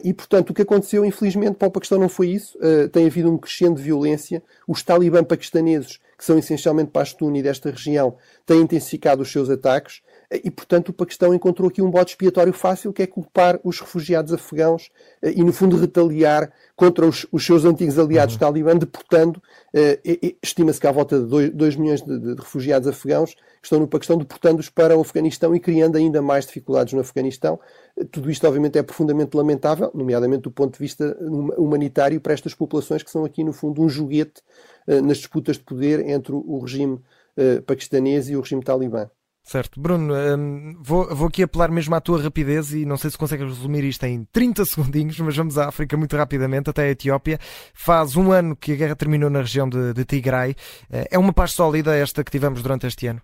E, 0.02 0.12
portanto, 0.14 0.50
o 0.50 0.54
que 0.54 0.62
aconteceu, 0.62 1.04
infelizmente, 1.04 1.56
para 1.56 1.68
o 1.68 1.70
Paquistão 1.70 1.98
não 1.98 2.08
foi 2.08 2.28
isso. 2.28 2.58
Tem 2.92 3.06
havido 3.06 3.30
um 3.30 3.38
crescendo 3.38 3.76
de 3.76 3.82
violência. 3.82 4.42
Os 4.66 4.82
talibã 4.82 5.22
paquistaneses 5.22 5.98
que 6.16 6.24
são 6.24 6.38
essencialmente 6.38 6.90
Pashtun 6.90 7.34
e 7.36 7.42
desta 7.42 7.70
região, 7.70 8.16
têm 8.46 8.62
intensificado 8.62 9.22
os 9.22 9.30
seus 9.30 9.50
ataques 9.50 10.00
e, 10.30 10.50
portanto, 10.50 10.88
o 10.88 10.92
Paquistão 10.92 11.32
encontrou 11.32 11.68
aqui 11.68 11.80
um 11.80 11.90
bode 11.90 12.10
expiatório 12.10 12.52
fácil, 12.52 12.92
que 12.92 13.02
é 13.02 13.06
culpar 13.06 13.60
os 13.62 13.80
refugiados 13.80 14.32
afegãos 14.32 14.90
eh, 15.22 15.32
e, 15.36 15.44
no 15.44 15.52
fundo, 15.52 15.76
retaliar 15.76 16.52
contra 16.74 17.06
os, 17.06 17.26
os 17.30 17.44
seus 17.44 17.64
antigos 17.64 17.98
aliados 17.98 18.34
uhum. 18.34 18.40
talibã, 18.40 18.76
deportando, 18.76 19.40
eh, 19.72 20.00
estima-se 20.42 20.80
que 20.80 20.86
há 20.86 20.92
volta 20.92 21.20
de 21.20 21.50
2 21.50 21.76
milhões 21.76 22.02
de, 22.02 22.18
de, 22.18 22.34
refugiados 22.34 22.88
afegãos 22.88 23.34
que 23.34 23.40
estão 23.64 23.78
no 23.78 23.88
Paquistão, 23.88 24.18
deportando-os 24.18 24.68
para 24.68 24.96
o 24.96 25.00
Afeganistão 25.00 25.54
e 25.54 25.60
criando 25.60 25.96
ainda 25.96 26.20
mais 26.20 26.46
dificuldades 26.46 26.92
no 26.92 27.00
Afeganistão. 27.00 27.60
Eh, 27.96 28.04
tudo 28.04 28.30
isto, 28.30 28.46
obviamente, 28.46 28.78
é 28.78 28.82
profundamente 28.82 29.36
lamentável, 29.36 29.90
nomeadamente 29.94 30.42
do 30.42 30.50
ponto 30.50 30.72
de 30.74 30.78
vista 30.78 31.16
humanitário, 31.56 32.20
para 32.20 32.32
estas 32.32 32.54
populações 32.54 33.02
que 33.02 33.10
são 33.10 33.24
aqui, 33.24 33.44
no 33.44 33.52
fundo, 33.52 33.80
um 33.80 33.88
joguete 33.88 34.42
eh, 34.86 35.00
nas 35.00 35.18
disputas 35.18 35.56
de 35.56 35.64
poder 35.64 36.00
entre 36.08 36.32
o 36.32 36.58
regime 36.58 37.00
eh, 37.36 37.60
paquistanês 37.60 38.30
e 38.30 38.36
o 38.36 38.40
regime 38.40 38.62
talibã. 38.62 39.10
Certo. 39.46 39.80
Bruno, 39.80 40.12
um, 40.12 40.76
vou, 40.82 41.14
vou 41.14 41.28
aqui 41.28 41.44
apelar 41.44 41.70
mesmo 41.70 41.94
à 41.94 42.00
tua 42.00 42.20
rapidez 42.20 42.72
e 42.72 42.84
não 42.84 42.96
sei 42.96 43.10
se 43.10 43.16
consegues 43.16 43.46
resumir 43.46 43.84
isto 43.84 44.02
em 44.04 44.24
30 44.32 44.64
segundinhos, 44.64 45.20
mas 45.20 45.36
vamos 45.36 45.56
à 45.56 45.68
África 45.68 45.96
muito 45.96 46.16
rapidamente, 46.16 46.68
até 46.68 46.82
a 46.82 46.90
Etiópia. 46.90 47.38
Faz 47.72 48.16
um 48.16 48.32
ano 48.32 48.56
que 48.56 48.72
a 48.72 48.74
guerra 48.74 48.96
terminou 48.96 49.30
na 49.30 49.38
região 49.38 49.68
de, 49.68 49.94
de 49.94 50.04
Tigray. 50.04 50.56
Eh, 50.90 51.08
é 51.12 51.18
uma 51.18 51.32
paz 51.32 51.52
sólida 51.52 51.94
esta 51.94 52.24
que 52.24 52.30
tivemos 52.32 52.60
durante 52.60 52.88
este 52.88 53.06
ano? 53.06 53.22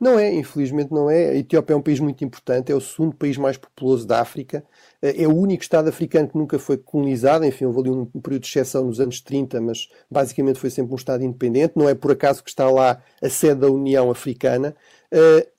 Não 0.00 0.18
é, 0.18 0.32
infelizmente 0.32 0.90
não 0.90 1.10
é. 1.10 1.28
A 1.28 1.36
Etiópia 1.36 1.74
é 1.74 1.76
um 1.76 1.82
país 1.82 2.00
muito 2.00 2.24
importante, 2.24 2.72
é 2.72 2.74
o 2.74 2.80
segundo 2.80 3.14
país 3.14 3.36
mais 3.36 3.58
populoso 3.58 4.06
da 4.06 4.22
África, 4.22 4.64
é 5.02 5.28
o 5.28 5.36
único 5.36 5.62
Estado 5.62 5.90
africano 5.90 6.26
que 6.26 6.38
nunca 6.38 6.58
foi 6.58 6.78
colonizado, 6.78 7.44
enfim, 7.44 7.66
houve 7.66 7.80
ali 7.80 7.90
um 7.90 8.06
período 8.06 8.44
de 8.44 8.48
exceção 8.48 8.86
nos 8.86 8.98
anos 8.98 9.20
30, 9.20 9.60
mas 9.60 9.90
basicamente 10.10 10.58
foi 10.58 10.70
sempre 10.70 10.94
um 10.94 10.96
Estado 10.96 11.22
independente. 11.22 11.74
Não 11.76 11.86
é 11.86 11.94
por 11.94 12.12
acaso 12.12 12.42
que 12.42 12.48
está 12.48 12.70
lá 12.70 13.02
a 13.22 13.28
sede 13.28 13.60
da 13.60 13.68
União 13.68 14.10
Africana, 14.10 14.74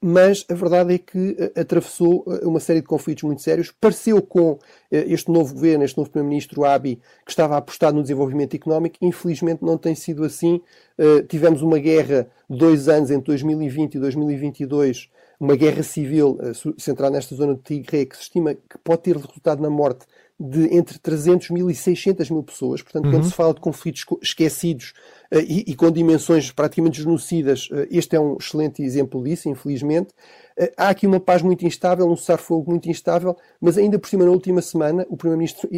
mas 0.01 0.45
a 0.49 0.53
verdade 0.53 0.93
é 0.93 0.97
que 0.97 1.31
uh, 1.31 1.59
atravessou 1.59 2.23
uh, 2.25 2.47
uma 2.47 2.59
série 2.59 2.81
de 2.81 2.87
conflitos 2.87 3.23
muito 3.23 3.41
sérios. 3.41 3.71
Pareceu 3.71 4.21
com 4.21 4.57
este 4.91 5.31
novo 5.31 5.53
governo, 5.53 5.83
este 5.83 5.97
novo 5.97 6.09
Primeiro-Ministro 6.09 6.65
Abiy, 6.65 6.99
que 7.25 7.31
estava 7.31 7.57
apostado 7.57 7.95
no 7.95 8.01
desenvolvimento 8.01 8.55
económico. 8.55 8.97
Infelizmente 9.01 9.63
não 9.63 9.77
tem 9.77 9.95
sido 9.95 10.23
assim. 10.23 10.61
tivemos 11.27 11.61
uma 11.61 11.79
guerra 11.79 12.27
de 12.49 12.57
dois 12.57 12.87
anos, 12.87 13.11
entre 13.11 13.27
2020 13.27 13.95
e 13.95 13.99
2022, 13.99 15.09
uma 15.39 15.55
guerra 15.55 15.83
civil 15.83 16.37
centrada 16.77 17.15
nesta 17.15 17.35
zona 17.35 17.55
de 17.55 17.61
Tigre, 17.61 18.05
que 18.05 18.15
se 18.15 18.23
estima 18.23 18.53
que 18.53 18.77
pode 18.83 19.01
ter 19.03 19.15
resultado 19.15 19.61
na 19.61 19.69
morte 19.69 20.05
de 20.41 20.75
entre 20.75 20.97
300 20.97 21.51
mil 21.51 21.69
e 21.69 21.75
600 21.75 22.29
mil 22.31 22.41
pessoas. 22.41 22.81
Portanto, 22.81 23.05
uhum. 23.05 23.11
quando 23.11 23.25
se 23.25 23.33
fala 23.33 23.53
de 23.53 23.61
conflitos 23.61 24.03
esquecidos 24.21 24.93
uh, 25.31 25.37
e, 25.37 25.65
e, 25.67 25.75
com 25.75 25.91
dimensões 25.91 26.51
praticamente 26.51 27.01
genocidas, 27.01 27.69
uh, 27.71 27.87
este 27.91 28.15
é 28.15 28.19
um 28.19 28.37
excelente 28.39 28.81
exemplo 28.81 29.23
disso, 29.23 29.47
infelizmente. 29.47 30.09
Uh, 30.59 30.67
há 30.75 30.89
aqui 30.89 31.05
uma 31.05 31.19
paz 31.19 31.43
muito 31.43 31.65
instável, 31.65 32.09
um 32.09 32.15
cessar-fogo 32.15 32.71
muito 32.71 32.89
instável, 32.89 33.37
mas 33.59 33.77
ainda 33.77 33.99
por 33.99 34.09
cima, 34.09 34.25
na 34.25 34.31
última 34.31 34.61
semana, 34.61 35.05
o 35.09 35.15
primeiro-ministro 35.15 35.69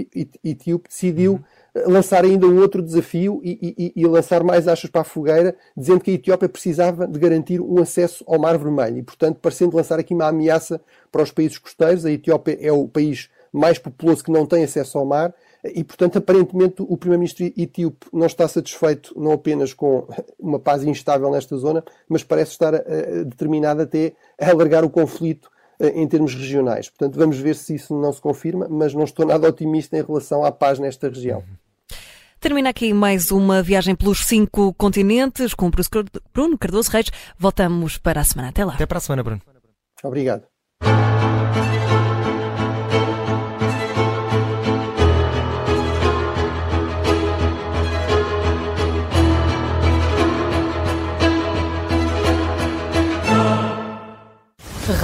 etíope 0.43 0.88
decidiu 0.88 1.43
uhum. 1.76 1.91
lançar 1.91 2.23
ainda 2.23 2.47
um 2.47 2.58
outro 2.60 2.82
desafio 2.82 3.41
e, 3.43 3.76
e, 3.78 4.02
e, 4.02 4.08
lançar 4.08 4.43
mais 4.43 4.67
achas 4.67 4.89
para 4.89 5.02
a 5.02 5.06
fogueira, 5.06 5.56
dizendo 5.76 5.99
que 5.99 6.12
a 6.12 6.13
Etiópia 6.13 6.47
precisava 6.47 7.06
de 7.06 7.19
garantir 7.19 7.60
um 7.60 7.82
acesso 7.82 8.23
ao 8.26 8.39
Mar 8.39 8.58
Vermelho 8.58 8.99
e, 8.99 9.04
portanto, 9.04 9.39
parecendo 9.41 9.76
lançar 9.76 9.99
aqui 9.99 10.13
uma 10.13 10.28
ameaça 10.28 10.80
para 11.12 11.21
os 11.21 11.32
países 11.32 11.58
costeiros. 11.58 12.06
A 12.06 12.12
Etiópia 12.12 12.58
é 12.62 12.71
o 12.71 12.88
país 12.88 13.30
mais 13.54 13.78
populoso 13.78 14.24
que 14.24 14.32
não 14.32 14.46
tem 14.48 14.63
acesso 14.63 14.98
ao 14.98 15.06
mar 15.06 15.34
E, 15.63 15.84
portanto, 15.84 16.18
aparentemente, 16.18 16.82
o 16.82 16.98
primeiro-ministro 16.98 17.46
etíope 17.56 18.08
não 18.12 18.26
está 18.26 18.48
satisfeito 18.48 19.13
não 19.16 19.32
apenas 19.32 19.74
com 19.74 20.08
uma 20.38 20.60
paz 20.60 20.84
instável 20.84 21.30
nesta 21.32 21.56
zona, 21.56 21.84
mas 22.10 22.24
parece 22.24 22.52
estar 22.52 22.74
uh, 22.74 23.26
determinado 23.26 23.84
até 23.84 24.13
a 24.42 24.50
alargar 24.50 24.84
o 24.84 24.89
conflito 24.89 25.50
uh, 25.80 25.86
em 25.86 26.06
termos 26.08 26.36
regionais. 26.36 26.89
Portanto, 26.89 27.18
vamos 27.18 27.38
ver 27.38 27.56
se 27.56 27.76
isso 27.76 27.98
não 27.98 28.12
se 28.12 28.20
confirma, 28.20 28.68
mas 28.70 28.94
não 28.94 29.04
estou 29.04 29.26
nada 29.26 29.48
otimista 29.48 29.98
em 29.98 30.04
relação 30.04 30.44
à 30.44 30.52
paz 30.52 30.80
nesta 30.80 31.08
região. 31.08 31.44
Termina 32.42 32.72
aqui 32.72 32.94
mais 32.94 33.32
uma 33.32 33.63
viagem 33.63 33.96
pelos 33.96 34.26
cinco 34.26 34.74
continentes 34.74 35.54
com 35.54 35.68
o 35.68 35.72
Bruno 36.34 36.58
Cardoso 36.58 36.92
Reis. 36.92 37.10
Voltamos 37.38 37.98
para 37.98 38.20
a 38.20 38.24
semana. 38.26 38.50
Até 38.50 38.66
lá. 38.66 38.74
Até 38.74 38.86
para 38.86 38.98
a 38.98 39.02
semana, 39.02 39.24
Bruno. 39.24 39.42
Obrigado. 40.04 40.53
Рад. 54.88 55.04